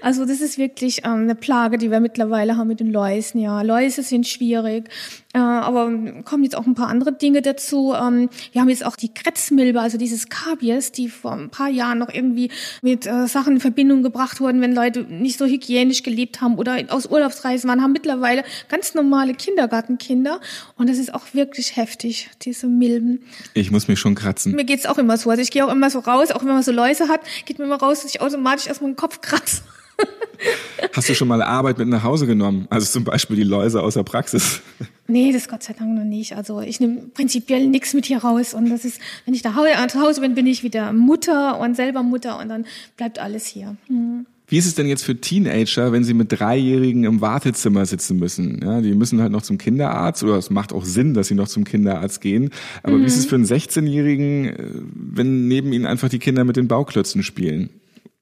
Also 0.00 0.24
das 0.24 0.40
ist 0.40 0.56
wirklich 0.56 1.04
ähm, 1.04 1.22
eine 1.22 1.34
Plage, 1.34 1.76
die 1.76 1.90
wir 1.90 2.00
mittlerweile 2.00 2.56
haben 2.56 2.59
haben 2.60 2.68
mit 2.68 2.80
den 2.80 2.92
Läusen. 2.92 3.40
Ja, 3.40 3.62
Läuse 3.62 4.02
sind 4.02 4.28
schwierig. 4.28 4.88
Äh, 5.32 5.38
aber 5.38 5.90
kommen 6.24 6.42
jetzt 6.42 6.56
auch 6.56 6.66
ein 6.66 6.74
paar 6.74 6.88
andere 6.88 7.12
Dinge 7.12 7.40
dazu. 7.40 7.94
Ähm, 7.94 8.30
wir 8.52 8.60
haben 8.60 8.68
jetzt 8.68 8.84
auch 8.84 8.96
die 8.96 9.14
Kretzmilbe, 9.14 9.80
also 9.80 9.96
dieses 9.96 10.28
Kabies, 10.28 10.90
die 10.90 11.08
vor 11.08 11.32
ein 11.32 11.50
paar 11.50 11.68
Jahren 11.68 11.98
noch 11.98 12.12
irgendwie 12.12 12.50
mit 12.82 13.06
äh, 13.06 13.28
Sachen 13.28 13.54
in 13.54 13.60
Verbindung 13.60 14.02
gebracht 14.02 14.40
wurden, 14.40 14.60
wenn 14.60 14.74
Leute 14.74 15.02
nicht 15.04 15.38
so 15.38 15.46
hygienisch 15.46 16.02
gelebt 16.02 16.40
haben 16.40 16.56
oder 16.56 16.78
aus 16.88 17.06
Urlaubsreisen 17.06 17.68
waren, 17.68 17.80
haben 17.80 17.92
mittlerweile 17.92 18.42
ganz 18.68 18.94
normale 18.94 19.34
Kindergartenkinder. 19.34 20.40
Und 20.76 20.88
das 20.88 20.98
ist 20.98 21.14
auch 21.14 21.32
wirklich 21.32 21.76
heftig, 21.76 22.28
diese 22.42 22.66
Milben. 22.66 23.22
Ich 23.54 23.70
muss 23.70 23.86
mich 23.86 24.00
schon 24.00 24.16
kratzen. 24.16 24.56
Mir 24.56 24.64
geht's 24.64 24.86
auch 24.86 24.98
immer 24.98 25.16
so. 25.16 25.30
Also 25.30 25.42
ich 25.42 25.52
gehe 25.52 25.64
auch 25.64 25.72
immer 25.72 25.90
so 25.90 26.00
raus, 26.00 26.32
auch 26.32 26.40
wenn 26.40 26.48
man 26.48 26.64
so 26.64 26.72
Läuse 26.72 27.08
hat, 27.08 27.20
geht 27.46 27.60
mir 27.60 27.66
immer 27.66 27.80
raus, 27.80 28.02
dass 28.02 28.12
ich 28.12 28.20
automatisch 28.20 28.66
erstmal 28.66 28.90
den 28.90 28.96
Kopf 28.96 29.20
kratze. 29.20 29.62
Hast 30.92 31.08
du 31.08 31.14
schon 31.14 31.28
mal 31.28 31.42
Arbeit 31.42 31.78
mit 31.78 31.88
nach 31.88 32.02
Hause 32.02 32.26
genommen? 32.26 32.66
Also 32.70 32.86
zum 32.86 33.04
Beispiel 33.04 33.36
die 33.36 33.42
Läuse 33.42 33.82
aus 33.82 33.94
der 33.94 34.02
Praxis? 34.02 34.60
Nee, 35.06 35.32
das 35.32 35.48
Gott 35.48 35.62
sei 35.62 35.72
Dank 35.72 35.94
noch 35.94 36.04
nicht. 36.04 36.36
Also 36.36 36.60
ich 36.60 36.80
nehme 36.80 37.02
prinzipiell 37.14 37.66
nichts 37.66 37.94
mit 37.94 38.06
hier 38.06 38.18
raus. 38.18 38.54
Und 38.54 38.70
das 38.70 38.84
ist, 38.84 39.00
wenn 39.24 39.34
ich 39.34 39.42
da 39.42 39.54
zu 39.88 40.00
Hause 40.00 40.20
bin, 40.20 40.34
bin 40.34 40.46
ich 40.46 40.62
wieder 40.62 40.92
Mutter 40.92 41.58
und 41.58 41.76
selber 41.76 42.02
Mutter 42.02 42.38
und 42.38 42.48
dann 42.48 42.64
bleibt 42.96 43.18
alles 43.18 43.46
hier. 43.46 43.76
Mhm. 43.88 44.26
Wie 44.50 44.58
ist 44.58 44.66
es 44.66 44.74
denn 44.74 44.88
jetzt 44.88 45.04
für 45.04 45.14
Teenager, 45.14 45.92
wenn 45.92 46.02
sie 46.02 46.12
mit 46.12 46.32
Dreijährigen 46.32 47.04
im 47.04 47.20
Wartezimmer 47.20 47.86
sitzen 47.86 48.18
müssen? 48.18 48.60
Ja, 48.60 48.80
die 48.80 48.94
müssen 48.94 49.20
halt 49.20 49.30
noch 49.30 49.42
zum 49.42 49.58
Kinderarzt 49.58 50.24
oder 50.24 50.34
es 50.34 50.50
macht 50.50 50.72
auch 50.72 50.84
Sinn, 50.84 51.14
dass 51.14 51.28
sie 51.28 51.36
noch 51.36 51.46
zum 51.46 51.62
Kinderarzt 51.62 52.20
gehen. 52.20 52.50
Aber 52.82 52.96
mhm. 52.96 53.02
wie 53.02 53.06
ist 53.06 53.16
es 53.16 53.26
für 53.26 53.36
einen 53.36 53.44
16-Jährigen, 53.44 54.44
äh, 54.46 54.66
wenn 54.92 55.46
neben 55.46 55.72
ihnen 55.72 55.86
einfach 55.86 56.08
die 56.08 56.18
Kinder 56.18 56.42
mit 56.42 56.56
den 56.56 56.66
Bauklötzen 56.66 57.22
spielen? 57.22 57.70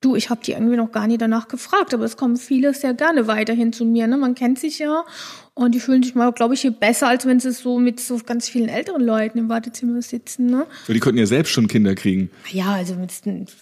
Du, 0.00 0.14
ich 0.14 0.30
habe 0.30 0.40
die 0.44 0.52
irgendwie 0.52 0.76
noch 0.76 0.92
gar 0.92 1.08
nie 1.08 1.18
danach 1.18 1.48
gefragt, 1.48 1.92
aber 1.92 2.04
es 2.04 2.16
kommen 2.16 2.36
viele 2.36 2.72
sehr 2.72 2.94
gerne 2.94 3.26
weiterhin 3.26 3.72
zu 3.72 3.84
mir. 3.84 4.06
Ne? 4.06 4.16
Man 4.16 4.36
kennt 4.36 4.60
sich 4.60 4.78
ja 4.78 5.04
und 5.54 5.74
die 5.74 5.80
fühlen 5.80 6.04
sich 6.04 6.14
mal, 6.14 6.30
glaube 6.30 6.54
ich, 6.54 6.60
hier 6.60 6.70
besser, 6.70 7.08
als 7.08 7.26
wenn 7.26 7.40
sie 7.40 7.50
so 7.50 7.80
mit 7.80 7.98
so 7.98 8.20
ganz 8.24 8.48
vielen 8.48 8.68
älteren 8.68 9.02
Leuten 9.02 9.38
im 9.38 9.48
Wartezimmer 9.48 10.00
sitzen. 10.00 10.46
Ne? 10.46 10.66
So, 10.86 10.92
die 10.92 11.00
konnten 11.00 11.18
ja 11.18 11.26
selbst 11.26 11.50
schon 11.50 11.66
Kinder 11.66 11.96
kriegen. 11.96 12.30
Ja, 12.52 12.74
also 12.74 12.94
mit, 12.94 13.10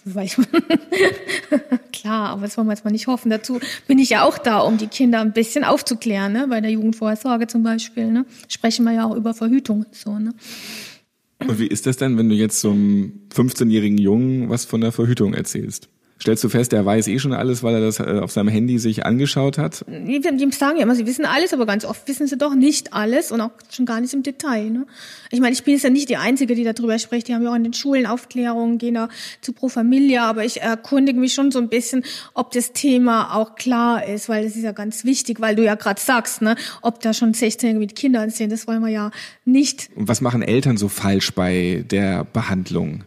weiß 0.05 0.35
klar, 1.91 2.29
aber 2.29 2.43
das 2.43 2.55
wollen 2.55 2.67
wir 2.67 2.73
jetzt 2.73 2.85
mal 2.85 2.91
nicht 2.91 3.07
hoffen. 3.07 3.31
Dazu 3.31 3.59
bin 3.87 3.97
ich 3.97 4.11
ja 4.11 4.23
auch 4.23 4.37
da, 4.37 4.59
um 4.59 4.77
die 4.77 4.85
Kinder 4.85 5.21
ein 5.21 5.33
bisschen 5.33 5.63
aufzuklären, 5.63 6.33
ne? 6.33 6.45
bei 6.47 6.61
der 6.61 6.69
Jugendvorsorge 6.69 7.47
zum 7.47 7.63
Beispiel. 7.63 8.11
Ne? 8.11 8.27
Sprechen 8.47 8.85
wir 8.85 8.91
ja 8.91 9.05
auch 9.05 9.15
über 9.15 9.33
Verhütung 9.33 9.85
und 9.87 9.95
so. 9.95 10.19
Ne? 10.19 10.35
Und 11.39 11.57
wie 11.57 11.67
ist 11.67 11.87
das 11.87 11.97
denn, 11.97 12.15
wenn 12.19 12.29
du 12.29 12.35
jetzt 12.35 12.61
so 12.61 12.69
einem 12.69 13.21
15-jährigen 13.33 13.97
Jungen 13.97 14.49
was 14.51 14.65
von 14.65 14.81
der 14.81 14.91
Verhütung 14.91 15.33
erzählst? 15.33 15.89
Stellst 16.19 16.43
du 16.43 16.49
fest, 16.49 16.73
er 16.73 16.83
weiß 16.83 17.07
eh 17.07 17.19
schon 17.19 17.33
alles, 17.33 17.61
weil 17.61 17.75
er 17.75 17.81
das 17.81 17.99
äh, 17.99 18.19
auf 18.21 18.31
seinem 18.31 18.47
Handy 18.47 18.79
sich 18.79 19.05
angeschaut 19.05 19.57
hat? 19.57 19.85
Die, 19.87 20.19
die 20.19 20.51
sagen 20.51 20.77
ja 20.77 20.83
immer, 20.83 20.95
sie 20.95 21.05
wissen 21.05 21.25
alles, 21.25 21.53
aber 21.53 21.65
ganz 21.65 21.85
oft 21.85 22.07
wissen 22.07 22.25
sie 22.25 22.37
doch 22.37 22.55
nicht 22.55 22.93
alles 22.93 23.31
und 23.31 23.39
auch 23.39 23.51
schon 23.69 23.85
gar 23.85 24.01
nicht 24.01 24.13
im 24.13 24.23
Detail. 24.23 24.69
Ne? 24.71 24.87
Ich 25.29 25.39
meine, 25.39 25.53
ich 25.53 25.63
bin 25.63 25.75
jetzt 25.75 25.83
ja 25.83 25.91
nicht 25.91 26.09
die 26.09 26.17
Einzige, 26.17 26.55
die 26.55 26.63
darüber 26.63 26.97
spricht. 26.97 27.27
Die 27.27 27.35
haben 27.35 27.43
ja 27.43 27.51
auch 27.51 27.55
in 27.55 27.63
den 27.63 27.73
Schulen 27.73 28.07
Aufklärungen, 28.07 28.79
gehen 28.79 28.95
da 28.95 29.09
zu 29.41 29.53
Pro 29.53 29.69
Familia, 29.69 30.25
aber 30.27 30.43
ich 30.43 30.61
erkundige 30.61 31.19
mich 31.19 31.33
schon 31.33 31.51
so 31.51 31.59
ein 31.59 31.69
bisschen, 31.69 32.03
ob 32.33 32.51
das 32.51 32.73
Thema 32.73 33.35
auch 33.35 33.55
klar 33.55 34.05
ist, 34.05 34.27
weil 34.27 34.43
das 34.43 34.55
ist 34.55 34.63
ja 34.63 34.71
ganz 34.71 35.05
wichtig, 35.05 35.39
weil 35.39 35.55
du 35.55 35.63
ja 35.63 35.75
gerade 35.75 36.01
sagst, 36.01 36.41
ne, 36.41 36.55
ob 36.81 36.99
da 37.01 37.13
schon 37.13 37.33
16 37.35 37.77
mit 37.77 37.95
Kindern 37.95 38.31
sind, 38.31 38.51
das 38.51 38.67
wollen 38.67 38.81
wir 38.81 38.89
ja 38.89 39.11
nicht. 39.45 39.89
Und 39.95 40.07
was 40.07 40.21
machen 40.21 40.41
Eltern 40.41 40.77
so 40.77 40.89
falsch 40.89 41.31
bei 41.33 41.85
der 41.89 42.23
Behandlung? 42.23 43.03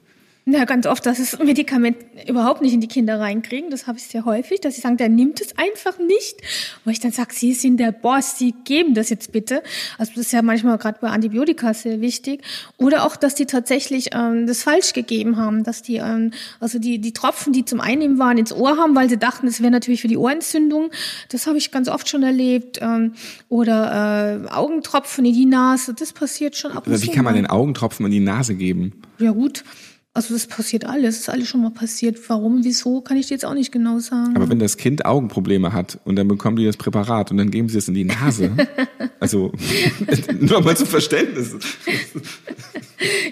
Ja, 0.52 0.64
ganz 0.64 0.86
oft, 0.86 1.06
dass 1.06 1.18
es 1.18 1.38
Medikament 1.38 1.96
überhaupt 2.26 2.60
nicht 2.60 2.72
in 2.72 2.80
die 2.80 2.88
Kinder 2.88 3.20
reinkriegen. 3.20 3.70
Das 3.70 3.86
habe 3.86 3.98
ich 3.98 4.04
sehr 4.04 4.24
häufig, 4.24 4.60
dass 4.60 4.74
sie 4.74 4.80
sagen, 4.80 4.96
der 4.96 5.08
nimmt 5.08 5.40
es 5.40 5.56
einfach 5.56 5.98
nicht. 5.98 6.40
Wo 6.84 6.90
ich 6.90 6.98
dann 6.98 7.12
sage, 7.12 7.32
sie 7.32 7.54
sind 7.54 7.78
der 7.78 7.92
Boss, 7.92 8.38
sie 8.38 8.54
geben 8.64 8.94
das 8.94 9.10
jetzt 9.10 9.32
bitte. 9.32 9.62
Also 9.98 10.12
das 10.16 10.26
ist 10.26 10.32
ja 10.32 10.42
manchmal 10.42 10.78
gerade 10.78 10.98
bei 11.00 11.08
Antibiotika 11.08 11.72
sehr 11.74 12.00
wichtig. 12.00 12.42
Oder 12.78 13.06
auch, 13.06 13.16
dass 13.16 13.34
die 13.34 13.46
tatsächlich 13.46 14.10
ähm, 14.12 14.46
das 14.46 14.62
falsch 14.62 14.92
gegeben 14.92 15.36
haben, 15.36 15.62
dass 15.62 15.82
die 15.82 15.96
ähm, 15.96 16.32
also 16.58 16.78
die 16.78 16.98
die 16.98 17.12
Tropfen, 17.12 17.52
die 17.52 17.64
zum 17.64 17.80
Einnehmen 17.80 18.18
waren, 18.18 18.38
ins 18.38 18.52
Ohr 18.52 18.76
haben, 18.76 18.96
weil 18.96 19.08
sie 19.08 19.18
dachten, 19.18 19.46
es 19.46 19.60
wäre 19.60 19.70
natürlich 19.70 20.00
für 20.00 20.08
die 20.08 20.16
Ohrentzündung. 20.16 20.90
Das 21.28 21.46
habe 21.46 21.58
ich 21.58 21.70
ganz 21.70 21.88
oft 21.88 22.08
schon 22.08 22.22
erlebt. 22.22 22.78
Ähm, 22.80 23.12
oder 23.48 24.46
äh, 24.46 24.50
Augentropfen 24.50 25.24
in 25.24 25.34
die 25.34 25.46
Nase. 25.46 25.94
Das 25.94 26.12
passiert 26.12 26.56
schon 26.56 26.72
ab 26.72 26.86
und 26.86 26.96
zu. 26.96 27.02
Wie 27.02 27.10
kann 27.10 27.24
man 27.24 27.34
den 27.34 27.46
Augentropfen 27.46 28.06
in 28.06 28.12
die 28.12 28.20
Nase 28.20 28.54
geben? 28.54 28.92
Ja 29.18 29.32
gut. 29.32 29.64
Also 30.12 30.34
das 30.34 30.48
passiert 30.48 30.86
alles, 30.86 31.14
das 31.16 31.20
ist 31.20 31.28
alles 31.28 31.46
schon 31.46 31.62
mal 31.62 31.70
passiert. 31.70 32.18
Warum, 32.28 32.64
wieso, 32.64 33.00
kann 33.00 33.16
ich 33.16 33.28
dir 33.28 33.34
jetzt 33.34 33.44
auch 33.44 33.54
nicht 33.54 33.70
genau 33.70 34.00
sagen. 34.00 34.34
Aber 34.34 34.48
wenn 34.48 34.58
das 34.58 34.76
Kind 34.76 35.04
Augenprobleme 35.04 35.72
hat 35.72 36.00
und 36.04 36.16
dann 36.16 36.26
bekommen 36.26 36.56
die 36.56 36.64
das 36.64 36.76
Präparat 36.76 37.30
und 37.30 37.36
dann 37.36 37.52
geben 37.52 37.68
sie 37.68 37.78
es 37.78 37.86
in 37.86 37.94
die 37.94 38.04
Nase, 38.04 38.50
also 39.20 39.52
nur 40.40 40.62
mal 40.62 40.76
zum 40.76 40.88
Verständnis. 40.88 41.54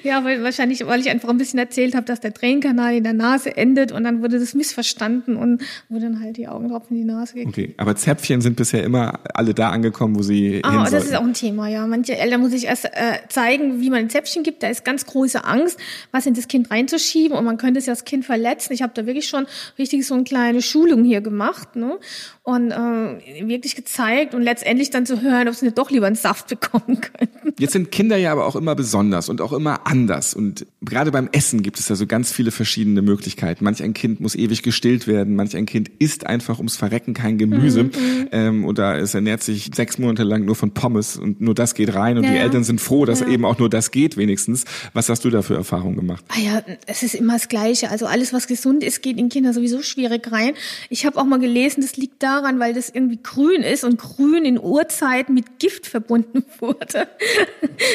ja, 0.08 0.24
weil 0.24 0.42
wahrscheinlich, 0.42 0.84
weil 0.86 1.00
ich 1.00 1.10
einfach 1.10 1.28
ein 1.28 1.38
bisschen 1.38 1.58
erzählt 1.58 1.94
habe, 1.94 2.06
dass 2.06 2.20
der 2.20 2.32
Tränenkanal 2.32 2.94
in 2.94 3.04
der 3.04 3.12
Nase 3.12 3.56
endet 3.56 3.92
und 3.92 4.04
dann 4.04 4.22
wurde 4.22 4.40
das 4.40 4.54
missverstanden 4.54 5.36
und 5.36 5.62
wurde 5.88 6.06
dann 6.06 6.20
halt 6.20 6.38
die 6.38 6.48
Augentropfen 6.48 6.96
in 6.96 7.06
die 7.06 7.12
Nase 7.12 7.34
gegeben. 7.34 7.50
Okay, 7.50 7.74
aber 7.76 7.94
Zäpfchen 7.94 8.40
sind 8.40 8.56
bisher 8.56 8.82
immer 8.82 9.20
alle 9.34 9.54
da 9.54 9.68
angekommen, 9.70 10.16
wo 10.16 10.22
sie 10.22 10.60
Ah, 10.64 10.84
hin 10.84 10.92
das 10.92 11.04
ist 11.04 11.14
auch 11.14 11.22
ein 11.22 11.34
Thema, 11.34 11.68
ja. 11.68 11.86
Manche 11.86 12.16
Eltern 12.16 12.40
muss 12.40 12.52
ich 12.52 12.64
erst 12.64 12.86
äh, 12.86 13.18
zeigen, 13.28 13.80
wie 13.80 13.90
man 13.90 14.00
ein 14.00 14.10
Zäpfchen 14.10 14.42
gibt. 14.42 14.62
Da 14.62 14.68
ist 14.68 14.84
ganz 14.84 15.04
große 15.06 15.44
Angst, 15.44 15.78
was 16.10 16.26
in 16.26 16.34
das 16.34 16.48
Kind 16.48 16.70
reinzuschieben 16.70 17.36
und 17.36 17.44
man 17.44 17.58
könnte 17.58 17.78
es 17.78 17.86
ja 17.86 17.92
das 17.92 18.04
Kind 18.04 18.24
verletzen. 18.24 18.72
Ich 18.72 18.82
habe 18.82 18.92
da 18.94 19.06
wirklich 19.06 19.28
schon 19.28 19.46
richtig 19.78 20.06
so 20.06 20.14
eine 20.14 20.24
kleine 20.24 20.62
Schulung 20.62 21.04
hier 21.04 21.20
gemacht 21.20 21.76
ne? 21.76 21.98
und 22.42 22.70
äh, 22.70 23.46
wirklich 23.46 23.76
gezeigt 23.76 24.34
und 24.34 24.42
letztendlich 24.42 24.90
dann 24.90 25.04
zu 25.04 25.20
hören, 25.20 25.48
ob 25.48 25.54
sie 25.54 25.66
nicht 25.66 25.76
doch 25.76 25.90
lieber 25.90 26.06
einen 26.06 26.16
Saft 26.16 26.48
bekommen 26.48 27.00
könnten. 27.00 27.54
Jetzt 27.58 27.72
sind 27.72 27.92
Kinder 27.92 28.16
ja 28.16 28.32
aber 28.32 28.46
auch 28.46 28.56
immer 28.56 28.74
besonders 28.74 29.28
und 29.28 29.40
auch 29.40 29.52
immer 29.52 29.86
anders 29.86 29.97
und 30.36 30.66
gerade 30.80 31.10
beim 31.10 31.28
Essen 31.32 31.62
gibt 31.62 31.78
es 31.80 31.88
ja 31.88 31.96
so 31.96 32.06
ganz 32.06 32.30
viele 32.30 32.50
verschiedene 32.50 33.02
Möglichkeiten. 33.02 33.64
Manch 33.64 33.82
ein 33.82 33.94
Kind 33.94 34.20
muss 34.20 34.34
ewig 34.34 34.62
gestillt 34.62 35.06
werden, 35.06 35.34
manch 35.34 35.56
ein 35.56 35.66
Kind 35.66 35.90
isst 35.98 36.26
einfach 36.26 36.58
ums 36.58 36.76
Verrecken 36.76 37.14
kein 37.14 37.38
Gemüse 37.38 37.84
mhm. 37.84 38.28
ähm, 38.32 38.64
oder 38.64 38.98
es 38.98 39.14
ernährt 39.14 39.42
sich 39.42 39.70
sechs 39.74 39.98
Monate 39.98 40.22
lang 40.22 40.44
nur 40.44 40.54
von 40.54 40.72
Pommes 40.72 41.16
und 41.16 41.40
nur 41.40 41.54
das 41.54 41.74
geht 41.74 41.94
rein 41.94 42.18
und 42.18 42.24
ja, 42.24 42.30
die 42.30 42.36
Eltern 42.36 42.64
sind 42.64 42.80
froh, 42.80 43.04
dass 43.04 43.20
ja. 43.20 43.28
eben 43.28 43.44
auch 43.44 43.58
nur 43.58 43.68
das 43.68 43.90
geht 43.90 44.16
wenigstens. 44.16 44.64
Was 44.92 45.08
hast 45.08 45.24
du 45.24 45.30
da 45.30 45.42
für 45.42 45.54
Erfahrungen 45.54 45.96
gemacht? 45.96 46.24
Ah 46.28 46.38
ja, 46.38 46.62
es 46.86 47.02
ist 47.02 47.14
immer 47.14 47.34
das 47.34 47.48
Gleiche. 47.48 47.90
Also 47.90 48.06
alles, 48.06 48.32
was 48.32 48.46
gesund 48.46 48.84
ist, 48.84 49.02
geht 49.02 49.18
in 49.18 49.28
Kinder 49.28 49.52
sowieso 49.52 49.82
schwierig 49.82 50.30
rein. 50.30 50.54
Ich 50.90 51.06
habe 51.06 51.18
auch 51.18 51.24
mal 51.24 51.38
gelesen, 51.38 51.80
das 51.80 51.96
liegt 51.96 52.22
daran, 52.22 52.60
weil 52.60 52.74
das 52.74 52.88
irgendwie 52.88 53.18
grün 53.22 53.62
ist 53.62 53.84
und 53.84 53.98
grün 53.98 54.44
in 54.44 54.58
Urzeiten 54.58 55.34
mit 55.34 55.58
Gift 55.58 55.86
verbunden 55.86 56.44
wurde. 56.60 57.08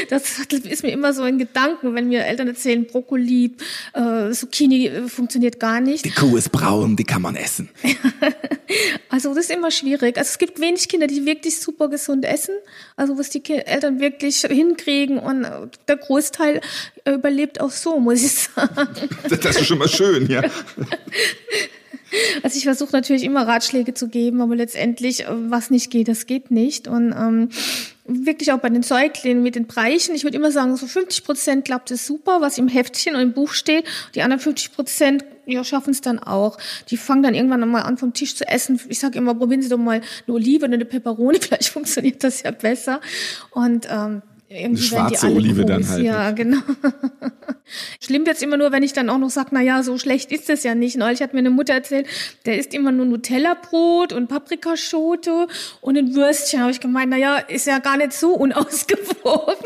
Das 0.09 0.39
ist 0.39 0.83
mir 0.83 0.91
immer 0.91 1.13
so 1.13 1.23
in 1.25 1.37
Gedanken, 1.37 1.92
wenn 1.95 2.07
mir 2.07 2.25
Eltern 2.25 2.47
erzählen, 2.47 2.85
Brokkoli, 2.85 3.55
äh, 3.93 4.31
Zucchini 4.31 4.87
äh, 4.87 5.07
funktioniert 5.07 5.59
gar 5.59 5.81
nicht. 5.81 6.05
Die 6.05 6.11
Kuh 6.11 6.37
ist 6.37 6.51
braun, 6.51 6.95
die 6.95 7.03
kann 7.03 7.21
man 7.21 7.35
essen. 7.35 7.69
also 9.09 9.33
das 9.33 9.45
ist 9.45 9.51
immer 9.51 9.71
schwierig. 9.71 10.17
Also 10.17 10.29
es 10.29 10.37
gibt 10.37 10.59
wenig 10.59 10.87
Kinder, 10.87 11.07
die 11.07 11.25
wirklich 11.25 11.59
super 11.59 11.89
gesund 11.89 12.25
essen. 12.25 12.55
Also 12.95 13.17
was 13.17 13.29
die 13.29 13.43
Eltern 13.49 13.99
wirklich 13.99 14.41
hinkriegen 14.41 15.17
und 15.19 15.45
der 15.87 15.97
Großteil 15.97 16.61
überlebt 17.07 17.59
auch 17.61 17.71
so, 17.71 17.99
muss 17.99 18.23
ich 18.23 18.33
sagen. 18.55 19.09
Das 19.29 19.57
ist 19.57 19.65
schon 19.65 19.77
mal 19.77 19.89
schön, 19.89 20.27
ja. 20.29 20.43
Also 22.43 22.57
ich 22.57 22.63
versuche 22.63 22.91
natürlich 22.91 23.23
immer 23.23 23.47
Ratschläge 23.47 23.93
zu 23.93 24.07
geben, 24.07 24.41
aber 24.41 24.55
letztendlich, 24.55 25.25
äh, 25.25 25.27
was 25.29 25.69
nicht 25.69 25.91
geht, 25.91 26.07
das 26.07 26.25
geht 26.25 26.51
nicht. 26.51 26.87
Und 26.87 27.11
ähm, 27.11 27.49
wirklich 28.05 28.51
auch 28.51 28.59
bei 28.59 28.69
den 28.69 28.83
Säuglingen 28.83 29.43
mit 29.43 29.55
den 29.55 29.67
Bereichen, 29.67 30.15
ich 30.15 30.23
würde 30.23 30.37
immer 30.37 30.51
sagen, 30.51 30.75
so 30.75 30.87
50 30.87 31.23
Prozent 31.23 31.65
klappt 31.65 31.91
es 31.91 32.05
super, 32.05 32.41
was 32.41 32.57
im 32.57 32.67
Heftchen 32.67 33.15
und 33.15 33.21
im 33.21 33.33
Buch 33.33 33.53
steht. 33.53 33.85
Die 34.15 34.21
anderen 34.21 34.41
50 34.41 34.73
Prozent 34.73 35.25
ja, 35.45 35.63
schaffen 35.63 35.91
es 35.91 36.01
dann 36.01 36.19
auch. 36.19 36.57
Die 36.89 36.97
fangen 36.97 37.23
dann 37.23 37.33
irgendwann 37.33 37.67
mal 37.69 37.81
an, 37.81 37.97
vom 37.97 38.13
Tisch 38.13 38.35
zu 38.35 38.47
essen. 38.47 38.79
Ich 38.89 38.99
sage 38.99 39.17
immer, 39.17 39.35
probieren 39.35 39.61
Sie 39.61 39.69
doch 39.69 39.77
mal 39.77 40.01
eine 40.27 40.35
Olive 40.35 40.65
oder 40.65 40.75
eine 40.75 40.85
Peperone, 40.85 41.37
vielleicht 41.41 41.69
funktioniert 41.69 42.23
das 42.23 42.43
ja 42.43 42.51
besser. 42.51 43.01
Und 43.51 43.87
ähm, 43.89 44.21
irgendwie 44.59 44.83
schwarze 44.83 45.27
Olive 45.27 45.61
groß. 45.61 45.65
dann 45.65 45.89
halt. 45.89 46.03
Ja, 46.03 46.31
genau. 46.31 46.59
Schlimm 48.03 48.25
wird's 48.25 48.41
immer 48.41 48.57
nur, 48.57 48.71
wenn 48.71 48.83
ich 48.83 48.93
dann 48.93 49.09
auch 49.09 49.17
noch 49.17 49.29
sage, 49.29 49.49
na 49.51 49.61
ja, 49.61 49.83
so 49.83 49.97
schlecht 49.97 50.31
ist 50.31 50.49
das 50.49 50.63
ja 50.63 50.75
nicht. 50.75 50.97
Neulich 50.97 51.21
hat 51.21 51.33
mir 51.33 51.39
eine 51.39 51.49
Mutter 51.49 51.73
erzählt, 51.73 52.07
der 52.45 52.57
isst 52.57 52.73
immer 52.73 52.91
nur 52.91 53.05
Nutella-Brot 53.05 54.13
und 54.13 54.27
Paprikaschote 54.27 55.47
und 55.81 55.97
ein 55.97 56.13
Würstchen. 56.13 56.61
Habe 56.61 56.71
ich 56.71 56.79
gemeint, 56.79 57.09
na 57.09 57.17
ja, 57.17 57.37
ist 57.37 57.67
ja 57.67 57.79
gar 57.79 57.97
nicht 57.97 58.13
so 58.13 58.33
unausgewogen. 58.33 59.65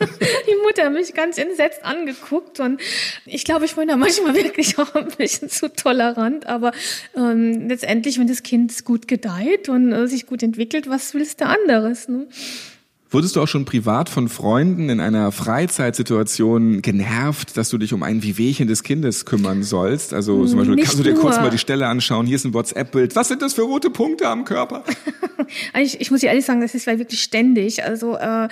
Die 0.00 0.56
Mutter 0.64 0.86
hat 0.86 0.92
mich 0.92 1.14
ganz 1.14 1.38
entsetzt 1.38 1.84
angeguckt 1.84 2.60
und 2.60 2.80
ich 3.24 3.44
glaube, 3.44 3.64
ich 3.64 3.74
bin 3.76 3.88
da 3.88 3.96
manchmal 3.96 4.34
wirklich 4.34 4.78
auch 4.78 4.94
ein 4.94 5.08
bisschen 5.16 5.48
zu 5.48 5.72
tolerant. 5.72 6.46
Aber 6.46 6.72
ähm, 7.16 7.68
letztendlich, 7.68 8.18
wenn 8.18 8.26
das 8.26 8.42
Kind 8.42 8.84
gut 8.84 9.08
gedeiht 9.08 9.68
und 9.68 9.92
äh, 9.92 10.06
sich 10.06 10.26
gut 10.26 10.42
entwickelt, 10.42 10.88
was 10.88 11.14
willst 11.14 11.40
du 11.40 11.46
anderes? 11.46 12.08
Ne? 12.08 12.26
Wurdest 13.10 13.36
du 13.36 13.40
auch 13.40 13.46
schon 13.46 13.64
privat 13.64 14.08
von 14.08 14.28
Freunden 14.28 14.88
in 14.88 15.00
einer 15.00 15.30
Freizeitsituation 15.30 16.82
genervt, 16.82 17.56
dass 17.56 17.70
du 17.70 17.78
dich 17.78 17.92
um 17.92 18.02
ein 18.02 18.22
Wehwehchen 18.24 18.66
des 18.66 18.82
Kindes 18.82 19.24
kümmern 19.24 19.62
sollst? 19.62 20.12
Also 20.12 20.44
zum 20.44 20.58
Beispiel, 20.58 20.74
Nicht 20.74 20.86
kannst 20.86 20.98
du 20.98 21.04
dir 21.04 21.12
nur. 21.12 21.22
kurz 21.22 21.36
mal 21.36 21.50
die 21.50 21.58
Stelle 21.58 21.86
anschauen, 21.86 22.26
hier 22.26 22.36
ist 22.36 22.44
ein 22.44 22.52
WhatsApp-Bild. 22.52 23.14
Was 23.14 23.28
sind 23.28 23.42
das 23.42 23.54
für 23.54 23.62
rote 23.62 23.90
Punkte 23.90 24.28
am 24.28 24.44
Körper? 24.44 24.82
ich, 25.80 26.00
ich 26.00 26.10
muss 26.10 26.20
dir 26.20 26.28
ehrlich 26.28 26.44
sagen, 26.44 26.60
das 26.60 26.74
ist 26.74 26.86
wirklich 26.86 27.22
ständig. 27.22 27.84
Also 27.84 28.16
äh, 28.16 28.48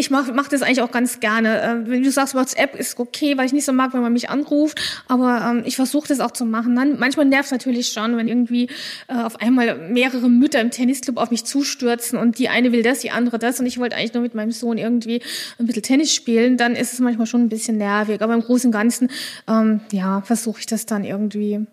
ich 0.00 0.10
mache 0.10 0.32
mach 0.32 0.48
das 0.48 0.62
eigentlich 0.62 0.80
auch 0.80 0.90
ganz 0.90 1.20
gerne. 1.20 1.60
Äh, 1.60 1.90
wenn 1.90 2.02
du 2.02 2.10
sagst, 2.10 2.34
WhatsApp 2.34 2.74
ist 2.74 2.98
okay, 2.98 3.36
weil 3.36 3.46
ich 3.46 3.52
nicht 3.52 3.66
so 3.66 3.72
mag, 3.72 3.92
wenn 3.92 4.00
man 4.00 4.12
mich 4.12 4.30
anruft, 4.30 4.80
aber 5.06 5.46
ähm, 5.50 5.62
ich 5.66 5.76
versuche 5.76 6.08
das 6.08 6.20
auch 6.20 6.30
zu 6.30 6.44
machen. 6.44 6.74
Dann, 6.74 6.98
manchmal 6.98 7.26
nervt 7.26 7.46
es 7.46 7.52
natürlich 7.52 7.88
schon, 7.88 8.16
wenn 8.16 8.26
irgendwie 8.26 8.68
äh, 9.08 9.14
auf 9.14 9.40
einmal 9.40 9.76
mehrere 9.90 10.28
Mütter 10.28 10.60
im 10.60 10.70
Tennisclub 10.70 11.18
auf 11.18 11.30
mich 11.30 11.44
zustürzen 11.44 12.18
und 12.18 12.38
die 12.38 12.48
eine 12.48 12.72
will 12.72 12.82
das, 12.82 13.00
die 13.00 13.10
andere 13.10 13.38
das 13.38 13.60
und 13.60 13.66
ich 13.66 13.78
wollte 13.78 13.96
eigentlich 13.96 14.14
nur 14.14 14.22
mit 14.22 14.34
meinem 14.34 14.52
Sohn 14.52 14.78
irgendwie 14.78 15.22
ein 15.58 15.66
bisschen 15.66 15.82
Tennis 15.82 16.14
spielen, 16.14 16.56
dann 16.56 16.74
ist 16.74 16.94
es 16.94 17.00
manchmal 17.00 17.26
schon 17.26 17.42
ein 17.42 17.48
bisschen 17.48 17.76
nervig. 17.76 18.22
Aber 18.22 18.34
im 18.34 18.40
Großen 18.40 18.68
und 18.68 18.72
Ganzen, 18.72 19.10
ähm, 19.46 19.80
ja, 19.92 20.22
versuche 20.22 20.60
ich 20.60 20.66
das 20.66 20.86
dann 20.86 21.04
irgendwie 21.04 21.66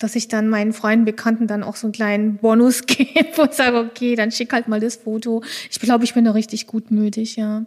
dass 0.00 0.16
ich 0.16 0.28
dann 0.28 0.48
meinen 0.48 0.72
Freunden, 0.72 1.04
Bekannten 1.04 1.46
dann 1.46 1.62
auch 1.62 1.76
so 1.76 1.86
einen 1.86 1.92
kleinen 1.92 2.36
Bonus 2.38 2.82
gebe 2.86 3.40
und 3.40 3.54
sage, 3.54 3.78
okay, 3.78 4.16
dann 4.16 4.32
schick 4.32 4.52
halt 4.52 4.66
mal 4.66 4.80
das 4.80 4.96
Foto. 4.96 5.42
Ich 5.70 5.78
glaube, 5.78 6.04
ich 6.04 6.14
bin 6.14 6.24
da 6.24 6.32
richtig 6.32 6.66
gutmütig, 6.66 7.36
ja. 7.36 7.64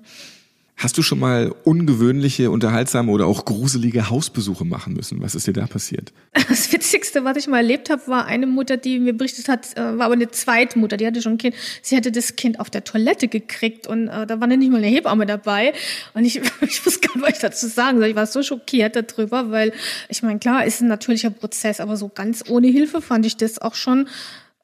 Hast 0.75 0.97
du 0.97 1.03
schon 1.03 1.19
mal 1.19 1.53
ungewöhnliche, 1.63 2.49
unterhaltsame 2.49 3.11
oder 3.11 3.27
auch 3.27 3.45
gruselige 3.45 4.09
Hausbesuche 4.09 4.65
machen 4.65 4.93
müssen? 4.93 5.21
Was 5.21 5.35
ist 5.35 5.45
dir 5.47 5.53
da 5.53 5.67
passiert? 5.67 6.11
Das 6.49 6.71
Witzigste, 6.71 7.23
was 7.23 7.37
ich 7.37 7.47
mal 7.47 7.57
erlebt 7.57 7.89
habe, 7.89 8.01
war 8.07 8.25
eine 8.25 8.45
Mutter, 8.45 8.77
die 8.77 8.99
mir 8.99 9.13
berichtet 9.13 9.47
hat, 9.47 9.75
äh, 9.77 9.97
war 9.97 10.05
aber 10.05 10.13
eine 10.13 10.29
Zweitmutter, 10.29 10.97
die 10.97 11.07
hatte 11.07 11.21
schon 11.21 11.33
ein 11.33 11.37
Kind. 11.37 11.55
Sie 11.81 11.95
hatte 11.95 12.11
das 12.11 12.35
Kind 12.35 12.59
auf 12.59 12.69
der 12.69 12.83
Toilette 12.83 13.27
gekriegt 13.27 13.87
und 13.87 14.07
äh, 14.07 14.27
da 14.27 14.39
war 14.39 14.47
nicht 14.47 14.71
mal 14.71 14.77
eine 14.77 14.87
Hebamme 14.87 15.25
dabei. 15.25 15.73
Und 16.13 16.25
ich, 16.25 16.41
ich 16.61 16.85
wusste 16.85 17.07
gar 17.07 17.15
nicht, 17.15 17.27
was 17.27 17.33
ich 17.35 17.39
dazu 17.39 17.67
sagen 17.67 17.99
soll. 17.99 18.09
Ich 18.09 18.15
war 18.15 18.27
so 18.27 18.43
schockiert 18.43 18.95
darüber, 18.95 19.51
weil 19.51 19.73
ich 20.09 20.21
meine, 20.21 20.39
klar, 20.39 20.65
ist 20.65 20.81
ein 20.81 20.87
natürlicher 20.87 21.29
Prozess, 21.29 21.79
aber 21.79 21.97
so 21.97 22.09
ganz 22.09 22.43
ohne 22.49 22.67
Hilfe 22.67 23.01
fand 23.01 23.25
ich 23.25 23.37
das 23.37 23.59
auch 23.59 23.75
schon 23.75 24.07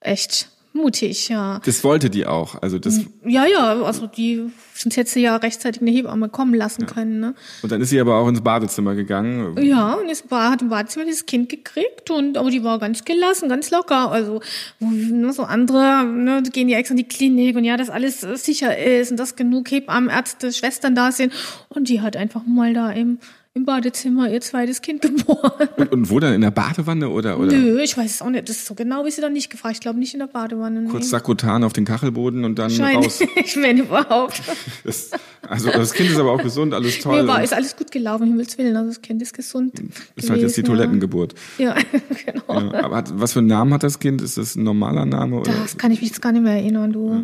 echt 0.01 0.49
mutig, 0.73 1.29
ja. 1.29 1.59
Das 1.65 1.83
wollte 1.83 2.09
die 2.09 2.25
auch, 2.25 2.61
also 2.61 2.79
das. 2.79 3.01
Ja, 3.25 3.45
ja, 3.45 3.81
also 3.81 4.07
die, 4.07 4.51
sonst 4.73 4.97
hätte 4.97 5.09
sie 5.09 5.21
ja 5.21 5.35
rechtzeitig 5.35 5.81
eine 5.81 5.91
Hebamme 5.91 6.29
kommen 6.29 6.53
lassen 6.53 6.81
ja. 6.81 6.87
können, 6.87 7.19
ne. 7.19 7.35
Und 7.61 7.71
dann 7.71 7.81
ist 7.81 7.89
sie 7.89 7.99
aber 7.99 8.15
auch 8.15 8.27
ins 8.27 8.41
Badezimmer 8.41 8.95
gegangen. 8.95 9.57
Ja, 9.61 9.93
und 9.93 10.09
ist, 10.09 10.29
hat 10.29 10.61
im 10.61 10.69
Badezimmer 10.69 11.05
dieses 11.05 11.25
Kind 11.25 11.49
gekriegt 11.49 12.11
und, 12.11 12.37
aber 12.37 12.51
die 12.51 12.63
war 12.63 12.79
ganz 12.79 13.03
gelassen, 13.03 13.49
ganz 13.49 13.71
locker, 13.71 14.11
also, 14.11 14.41
wo, 14.79 14.89
ne, 14.89 15.33
so 15.33 15.43
andere, 15.43 16.05
ne, 16.05 16.43
die 16.43 16.51
gehen 16.51 16.69
ja 16.69 16.77
extra 16.77 16.93
in 16.93 16.97
die 16.97 17.07
Klinik 17.07 17.55
und 17.55 17.63
ja, 17.63 17.77
dass 17.77 17.89
alles 17.89 18.21
sicher 18.21 18.77
ist 18.77 19.11
und 19.11 19.17
dass 19.17 19.35
genug 19.35 19.71
Hebammen, 19.71 20.09
Ärzte, 20.09 20.53
Schwestern 20.53 20.95
da 20.95 21.11
sind 21.11 21.33
und 21.69 21.89
die 21.89 22.01
hat 22.01 22.15
einfach 22.15 22.45
mal 22.45 22.73
da 22.73 22.91
im, 22.91 23.19
im 23.55 23.65
Badezimmer 23.65 24.29
ihr 24.31 24.41
zweites 24.41 24.81
Kind 24.81 25.01
geboren. 25.01 25.69
Und, 25.77 25.91
und 25.91 26.09
wo 26.09 26.19
dann? 26.19 26.33
In 26.33 26.41
der 26.41 26.51
Badewanne 26.51 27.09
oder? 27.09 27.39
oder? 27.39 27.51
Nö, 27.51 27.81
ich 27.81 27.97
weiß 27.97 28.11
es 28.11 28.21
auch 28.21 28.29
nicht. 28.29 28.47
Das 28.47 28.57
ist 28.57 28.65
so 28.67 28.75
genau, 28.75 29.05
wie 29.05 29.11
sie 29.11 29.21
dann 29.21 29.33
nicht 29.33 29.49
gefragt. 29.49 29.75
Ich 29.75 29.81
glaube 29.81 29.97
nicht 29.97 30.13
in 30.13 30.19
der 30.19 30.27
Badewanne. 30.27 30.81
Nee. 30.81 30.89
Kurz 30.89 31.09
Sakotan 31.09 31.63
auf 31.63 31.73
den 31.73 31.83
Kachelboden 31.83 32.45
und 32.45 32.59
dann 32.59 32.71
raus. 32.71 33.21
ich 33.35 33.55
meine 33.55 33.81
überhaupt. 33.81 34.41
Das, 34.83 35.11
also 35.47 35.69
das 35.69 35.93
Kind 35.93 36.09
ist 36.09 36.17
aber 36.17 36.31
auch 36.31 36.41
gesund, 36.41 36.73
alles 36.73 36.99
toll. 36.99 37.21
Nee, 37.21 37.27
war, 37.27 37.43
ist 37.43 37.53
alles 37.53 37.75
gut 37.75 37.91
gelaufen, 37.91 38.27
Himmels 38.27 38.57
Willen. 38.57 38.75
Also 38.75 38.89
das 38.89 39.01
Kind 39.01 39.21
ist 39.21 39.33
gesund. 39.33 39.79
Ist 39.79 40.15
gewesen, 40.15 40.29
halt 40.29 40.41
jetzt 40.41 40.57
die 40.57 40.63
Toilettengeburt. 40.63 41.35
Ja, 41.57 41.75
genau. 42.47 42.71
Ja, 42.71 42.83
aber 42.83 42.97
hat, 42.97 43.19
was 43.19 43.33
für 43.33 43.39
einen 43.39 43.49
Namen 43.49 43.73
hat 43.73 43.83
das 43.83 43.99
Kind? 43.99 44.21
Ist 44.21 44.37
das 44.37 44.55
ein 44.55 44.63
normaler 44.63 45.05
Name? 45.05 45.39
Oder? 45.39 45.51
Das 45.51 45.77
kann 45.77 45.91
ich 45.91 46.01
mich 46.01 46.09
jetzt 46.09 46.21
gar 46.21 46.31
nicht 46.31 46.43
mehr 46.43 46.53
erinnern, 46.53 46.93
du. 46.93 47.13
Ja. 47.13 47.23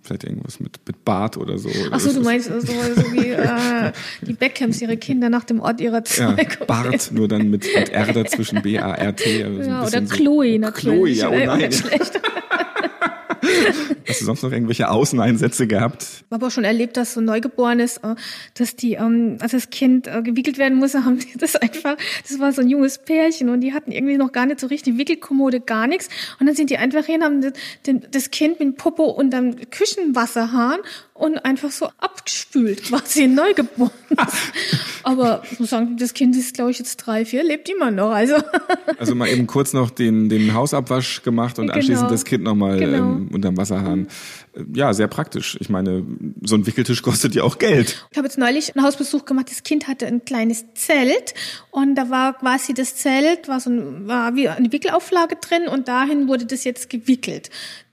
Vielleicht 0.00 0.24
irgendwas 0.24 0.58
mit, 0.58 0.80
mit 0.86 1.04
Bart 1.04 1.36
oder 1.36 1.58
so. 1.58 1.68
Ach 1.90 2.00
so, 2.00 2.12
du 2.12 2.22
meinst 2.22 2.48
so, 2.48 2.60
so 2.60 2.66
wie 3.12 3.28
äh, 3.28 3.92
die 4.22 4.32
Beckhams 4.32 4.80
ihre 4.80 4.96
Kinder 4.96 5.28
nach 5.28 5.44
dem 5.44 5.60
Ort 5.60 5.80
ihrer 5.80 6.02
Zeugung. 6.04 6.38
Ja, 6.38 6.64
Bart, 6.66 7.10
nur 7.12 7.28
dann 7.28 7.50
mit, 7.50 7.66
mit 7.74 7.90
R 7.90 8.12
dazwischen, 8.12 8.62
B-A-R-T. 8.62 9.44
Also 9.44 9.60
ja, 9.62 9.86
oder 9.86 10.02
Chloe 10.02 10.54
so. 10.54 10.58
natürlich. 10.58 11.20
Chloe, 11.20 11.34
ja, 11.38 11.52
oh 11.52 11.56
nein. 11.56 11.70
Hast 14.12 14.20
du 14.20 14.24
sonst 14.26 14.42
noch 14.42 14.52
irgendwelche 14.52 14.90
Außeneinsätze 14.90 15.66
gehabt? 15.66 16.02
Ich 16.02 16.30
habe 16.30 16.46
auch 16.46 16.50
schon 16.50 16.64
erlebt, 16.64 16.96
dass 16.96 17.14
so 17.14 17.20
Neugeborenes, 17.20 17.98
äh, 17.98 18.14
dass 18.54 18.76
die, 18.76 18.94
ähm, 18.94 19.38
als 19.40 19.52
das 19.52 19.70
Kind 19.70 20.06
äh, 20.06 20.22
gewickelt 20.22 20.58
werden 20.58 20.78
musste, 20.78 21.04
haben 21.04 21.18
die 21.18 21.38
das 21.38 21.56
einfach, 21.56 21.96
das 22.28 22.38
war 22.38 22.52
so 22.52 22.60
ein 22.62 22.68
junges 22.68 22.98
Pärchen 22.98 23.48
und 23.48 23.60
die 23.60 23.72
hatten 23.72 23.90
irgendwie 23.90 24.16
noch 24.16 24.32
gar 24.32 24.46
nicht 24.46 24.60
so 24.60 24.66
richtig 24.66 24.98
Wickelkommode, 24.98 25.60
gar 25.60 25.86
nichts. 25.86 26.08
Und 26.38 26.46
dann 26.46 26.54
sind 26.54 26.70
die 26.70 26.76
einfach 26.76 27.04
hin, 27.04 27.22
haben 27.22 27.52
das 28.10 28.30
Kind 28.30 28.60
mit 28.60 28.76
Popo 28.76 29.04
und 29.04 29.30
dann 29.30 29.56
Küchenwasserhahn 29.70 30.78
und 31.22 31.38
einfach 31.44 31.70
so 31.70 31.86
abgespült, 31.98 32.82
quasi 32.88 33.28
neugeboren. 33.28 33.92
Aber 35.04 35.42
ich 35.50 35.60
muss 35.60 35.70
sagen, 35.70 35.96
das 35.96 36.14
Kind 36.14 36.34
ist, 36.36 36.54
glaube 36.54 36.72
ich, 36.72 36.80
jetzt 36.80 36.96
drei, 36.96 37.24
vier, 37.24 37.44
lebt 37.44 37.68
immer 37.68 37.92
noch. 37.92 38.10
Also, 38.10 38.34
also 38.98 39.14
mal 39.14 39.28
eben 39.28 39.46
kurz 39.46 39.72
noch 39.72 39.90
den, 39.90 40.28
den 40.28 40.52
Hausabwasch 40.52 41.22
gemacht 41.22 41.60
und 41.60 41.66
genau. 41.66 41.76
anschließend 41.76 42.10
das 42.10 42.24
Kind 42.24 42.42
nochmal 42.42 42.76
genau. 42.76 42.96
ähm, 42.96 43.28
unterm 43.32 43.56
Wasserhahn. 43.56 44.08
Ja, 44.74 44.92
sehr 44.94 45.06
praktisch. 45.06 45.56
Ich 45.60 45.68
meine, 45.68 46.04
so 46.42 46.56
ein 46.56 46.66
Wickeltisch 46.66 47.02
kostet 47.02 47.36
ja 47.36 47.44
auch 47.44 47.58
Geld. 47.58 48.04
Ich 48.10 48.18
habe 48.18 48.26
jetzt 48.26 48.36
neulich 48.38 48.74
einen 48.74 48.84
Hausbesuch 48.84 49.24
gemacht. 49.24 49.48
Das 49.48 49.62
Kind 49.62 49.86
hatte 49.86 50.06
ein 50.08 50.24
kleines 50.24 50.64
Zelt 50.74 51.34
und 51.70 51.94
da 51.94 52.10
war 52.10 52.36
quasi 52.36 52.74
das 52.74 52.96
Zelt, 52.96 53.46
war 53.46 53.60
so 53.60 53.70
ein, 53.70 54.08
war 54.08 54.34
wie 54.34 54.48
eine 54.48 54.72
Wickelauflage 54.72 55.36
drin 55.36 55.68
und 55.68 55.86
dahin 55.86 56.26
wurde 56.26 56.46
das 56.46 56.64
jetzt 56.64 56.90
gewickelt. 56.90 57.48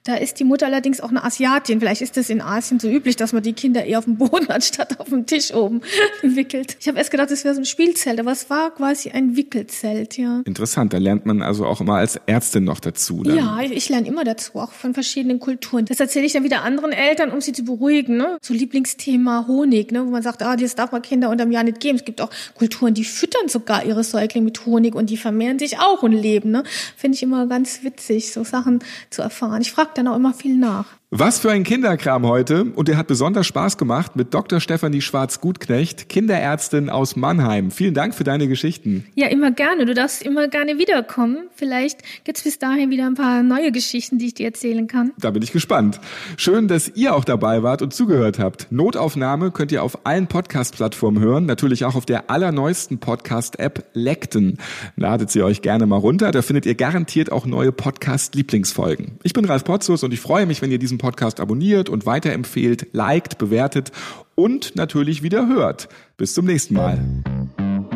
Da 0.06 0.16
ist 0.16 0.40
die 0.40 0.46
Mutter 0.46 0.66
allerdings 0.66 1.02
auch 1.02 1.10
eine 1.10 1.26
Asiatin. 1.26 1.82
Vielleicht 1.82 2.02
ist 2.02 2.16
das 2.16 2.30
in 2.30 2.42
Asien 2.42 2.80
so 2.80 2.90
üblich, 2.90 3.18
dass 3.18 3.34
man 3.34 3.44
die 3.44 3.52
Kinder 3.52 3.84
eher 3.84 4.00
auf 4.00 4.06
dem 4.06 4.18
Boden 4.18 4.48
anstatt 4.50 5.00
auf 5.00 5.10
dem 5.10 5.26
Tisch 5.26 5.54
oben 5.54 5.82
wickelt. 6.22 6.78
Ich 6.80 6.88
habe 6.88 6.98
erst 6.98 7.12
gedacht, 7.12 7.30
das 7.32 7.44
wäre 7.44 7.54
so 7.54 7.62
ein 7.62 7.66
Spielzelt, 7.66 8.18
aber 8.20 8.32
es 8.32 8.50
war 8.50 8.72
quasi 8.72 9.12
ein 9.12 9.36
Wickelzelt, 9.36 10.18
ja. 10.18 10.42
Interessant, 10.46 10.94
da 10.94 10.98
lernt 11.00 11.26
man 11.26 11.42
also 11.42 11.66
auch 11.66 11.82
immer 11.82 11.96
als 11.96 12.20
Ärztin 12.28 12.64
noch 12.64 12.80
dazu. 12.80 13.24
Dann. 13.24 13.36
Ja, 13.36 13.60
ich 13.62 13.90
lerne 13.90 14.08
immer 14.08 14.24
dazu, 14.24 14.56
auch 14.56 14.72
von 14.72 14.94
verschiedenen 14.94 15.40
Kulturen. 15.40 15.84
Das 15.86 16.00
erzähle 16.00 16.26
ich 16.26 16.34
dann 16.34 16.46
wieder 16.46 16.64
anderen 16.64 16.94
Eltern, 16.94 17.32
um 17.32 17.42
sie 17.42 17.52
zu 17.52 17.66
beruhigen. 17.66 18.16
Ne? 18.16 18.38
So 18.42 18.54
Lieblingsthema 18.54 19.46
Honig, 19.48 19.92
ne? 19.92 20.06
wo 20.06 20.10
man 20.10 20.24
sagt, 20.24 20.42
ah, 20.44 20.56
das 20.56 20.76
darf 20.76 20.94
man 20.94 21.02
Kinder 21.02 21.30
unterm 21.30 21.52
Jahr 21.52 21.64
nicht 21.64 21.82
geben. 21.82 21.98
Es 21.98 22.06
gibt 22.06 22.22
auch 22.22 22.30
Kulturen, 22.56 22.94
die 22.94 23.04
füttern 23.04 23.50
sogar 23.50 23.86
ihre 23.86 24.06
Säuglinge 24.06 24.46
mit 24.46 24.66
Honig 24.66 24.96
und 24.96 25.10
die 25.10 25.18
vermehren 25.18 25.60
sich 25.60 25.78
auch 25.78 26.04
und 26.04 26.14
leben. 26.14 26.52
Ne? 26.52 26.64
Finde 26.96 27.16
ich 27.16 27.24
immer 27.24 27.48
ganz 27.48 27.84
witzig, 27.84 28.32
so 28.32 28.46
Sachen 28.46 28.80
zu 29.10 29.22
erfahren. 29.22 29.62
Ich 29.62 29.72
frage 29.74 29.89
dann 29.94 30.08
auch 30.08 30.16
immer 30.16 30.34
viel 30.34 30.58
nach. 30.58 30.86
Was 31.12 31.40
für 31.40 31.50
ein 31.50 31.64
Kinderkram 31.64 32.28
heute 32.28 32.66
und 32.66 32.88
der 32.88 32.96
hat 32.96 33.08
besonders 33.08 33.48
Spaß 33.48 33.80
gemacht 33.80 34.16
mit 34.16 34.32
Dr. 34.32 34.60
Stefanie 34.60 35.02
Schwarz-Gutknecht, 35.02 36.08
Kinderärztin 36.08 36.92
aus 36.92 37.16
Mannheim. 37.16 37.72
Vielen 37.72 37.96
Dank 37.96 38.14
für 38.14 38.24
deine 38.24 38.48
Geschichten. 38.48 39.08
Ja, 39.16 39.26
immer 39.26 39.50
gerne. 39.50 39.88
Du 39.88 39.96
darfst 39.96 40.22
immer 40.22 40.48
gerne 40.50 40.78
wiederkommen. 40.78 41.50
Vielleicht 41.56 42.02
gibt's 42.26 42.44
bis 42.44 42.60
dahin 42.60 42.92
wieder 42.92 43.08
ein 43.08 43.16
paar 43.16 43.42
neue 43.42 43.72
Geschichten, 43.72 44.20
die 44.20 44.28
ich 44.28 44.36
dir 44.36 44.46
erzählen 44.46 44.86
kann. 44.86 45.12
Da 45.20 45.32
bin 45.32 45.42
ich 45.42 45.52
gespannt. 45.52 46.00
Schön, 46.38 46.68
dass 46.68 46.92
ihr 46.94 47.16
auch 47.16 47.26
dabei 47.26 47.64
wart 47.64 47.82
und 47.82 47.92
zugehört 47.92 48.38
habt. 48.38 48.72
Notaufnahme 48.72 49.50
könnt 49.50 49.72
ihr 49.72 49.82
auf 49.82 50.06
allen 50.06 50.28
Podcast-Plattformen 50.28 51.24
hören, 51.24 51.48
natürlich 51.48 51.86
auch 51.86 51.96
auf 51.96 52.06
der 52.06 52.30
allerneuesten 52.30 53.00
Podcast-App 53.00 53.84
Lekten. 53.94 54.60
Ladet 54.96 55.32
sie 55.32 55.42
euch 55.42 55.64
gerne 55.64 55.88
mal 55.88 55.98
runter, 55.98 56.30
da 56.30 56.44
findet 56.44 56.68
ihr 56.68 56.76
garantiert 56.76 57.32
auch 57.32 57.48
neue 57.48 57.72
Podcast-Lieblingsfolgen. 57.72 59.18
Ich 59.24 59.34
bin 59.34 59.46
Ralf 59.46 59.64
Potzus 59.64 60.04
und 60.04 60.14
ich 60.14 60.20
freue 60.20 60.46
mich, 60.46 60.62
wenn 60.62 60.70
ihr 60.70 60.78
diesen 60.78 60.99
Podcast 61.00 61.40
abonniert 61.40 61.90
und 61.90 62.06
weiterempfehlt, 62.06 62.90
liked, 62.92 63.40
bewertet 63.40 63.92
und 64.36 64.76
natürlich 64.76 65.24
wieder 65.24 65.48
hört. 65.48 65.90
Bis 66.18 66.36
zum 66.36 66.46
nächsten 66.46 66.76
Mal. 66.76 67.00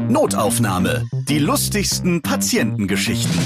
Notaufnahme. 0.09 1.05
Die 1.29 1.37
lustigsten 1.37 2.23
Patientengeschichten. 2.23 3.39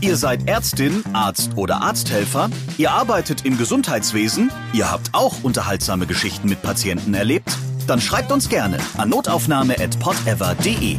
Ihr 0.00 0.16
seid 0.16 0.48
Ärztin, 0.48 1.02
Arzt 1.12 1.52
oder 1.56 1.82
Arzthelfer, 1.82 2.50
ihr 2.78 2.92
arbeitet 2.92 3.44
im 3.44 3.58
Gesundheitswesen, 3.58 4.50
ihr 4.72 4.90
habt 4.90 5.10
auch 5.12 5.42
unterhaltsame 5.42 6.06
Geschichten 6.06 6.48
mit 6.48 6.62
Patienten 6.62 7.14
erlebt, 7.14 7.50
dann 7.86 8.00
schreibt 8.00 8.30
uns 8.30 8.48
gerne 8.48 8.78
an 8.96 9.08
notaufnahme@podever.de. 9.08 10.96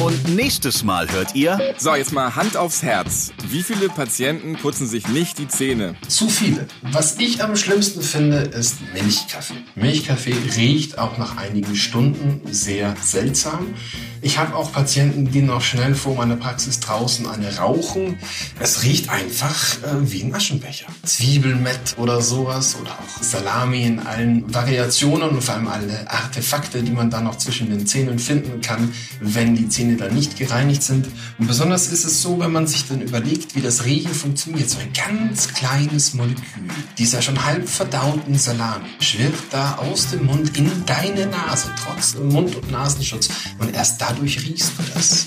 Und 0.00 0.34
nächstes 0.34 0.82
Mal 0.82 1.10
hört 1.12 1.34
ihr. 1.34 1.74
So, 1.76 1.94
jetzt 1.94 2.12
mal 2.12 2.34
Hand 2.34 2.56
aufs 2.56 2.82
Herz. 2.82 3.34
Wie 3.48 3.62
viele 3.62 3.90
Patienten 3.90 4.54
putzen 4.54 4.86
sich 4.86 5.06
nicht 5.08 5.38
die 5.38 5.46
Zähne? 5.46 5.94
Zu 6.08 6.30
viele. 6.30 6.66
Was 6.80 7.18
ich 7.18 7.44
am 7.44 7.54
schlimmsten 7.54 8.00
finde, 8.00 8.38
ist 8.38 8.76
Milchkaffee. 8.94 9.56
Milchkaffee 9.74 10.34
riecht 10.56 10.98
auch 10.98 11.18
nach 11.18 11.36
einigen 11.36 11.76
Stunden 11.76 12.40
sehr 12.50 12.96
seltsam. 13.02 13.74
Ich 14.22 14.38
habe 14.38 14.54
auch 14.54 14.70
Patienten, 14.72 15.30
die 15.30 15.40
noch 15.40 15.62
schnell 15.62 15.94
vor 15.94 16.14
meiner 16.14 16.36
Praxis 16.36 16.80
draußen 16.80 17.26
eine 17.26 17.56
rauchen. 17.56 18.18
Es 18.58 18.82
riecht 18.82 19.08
einfach 19.08 19.82
äh, 19.82 20.10
wie 20.10 20.22
ein 20.22 20.34
Aschenbecher. 20.34 20.86
Zwiebelmett 21.04 21.96
oder 21.96 22.20
sowas 22.20 22.76
oder 22.78 22.90
auch 22.90 23.22
Salami 23.22 23.86
in 23.86 23.98
allen 23.98 24.52
Variationen 24.52 25.30
und 25.30 25.42
vor 25.42 25.54
allem 25.54 25.68
alle 25.68 26.10
Artefakte, 26.10 26.82
die 26.82 26.90
man 26.90 27.08
dann 27.08 27.24
noch 27.24 27.38
zwischen 27.38 27.70
den 27.70 27.86
Zähnen 27.86 28.18
finden 28.18 28.60
kann, 28.60 28.92
wenn 29.20 29.56
die 29.56 29.68
Zähne 29.68 29.96
dann 29.96 30.14
nicht 30.14 30.36
gereinigt 30.36 30.82
sind. 30.82 31.08
Und 31.38 31.46
besonders 31.46 31.88
ist 31.88 32.04
es 32.04 32.20
so, 32.20 32.38
wenn 32.40 32.52
man 32.52 32.66
sich 32.66 32.86
dann 32.86 33.00
überlegt, 33.00 33.56
wie 33.56 33.62
das 33.62 33.86
Riechen 33.86 34.12
funktioniert. 34.12 34.68
So 34.68 34.78
ein 34.80 34.92
ganz 34.92 35.48
kleines 35.54 36.12
Molekül 36.12 36.68
dieser 36.98 37.22
schon 37.22 37.42
halb 37.42 37.68
verdauten 37.68 38.36
Salami 38.36 38.84
schwirrt 39.00 39.34
da 39.50 39.76
aus 39.76 40.10
dem 40.10 40.26
Mund 40.26 40.56
in 40.58 40.70
deine 40.84 41.26
Nase, 41.26 41.70
trotz 41.82 42.16
Mund- 42.16 42.54
und 42.54 42.70
Nasenschutz. 42.70 43.30
Und 43.58 43.74
erst 43.74 44.00
da 44.00 44.09
Dadurch 44.10 44.42
riechst 44.42 44.72
du 44.76 44.82
das. 44.92 45.24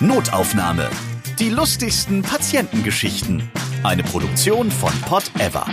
Notaufnahme. 0.00 0.88
Die 1.38 1.50
lustigsten 1.50 2.22
Patientengeschichten. 2.22 3.50
Eine 3.82 4.02
Produktion 4.02 4.70
von 4.70 4.90
Pot 5.02 5.24
Ever. 5.38 5.66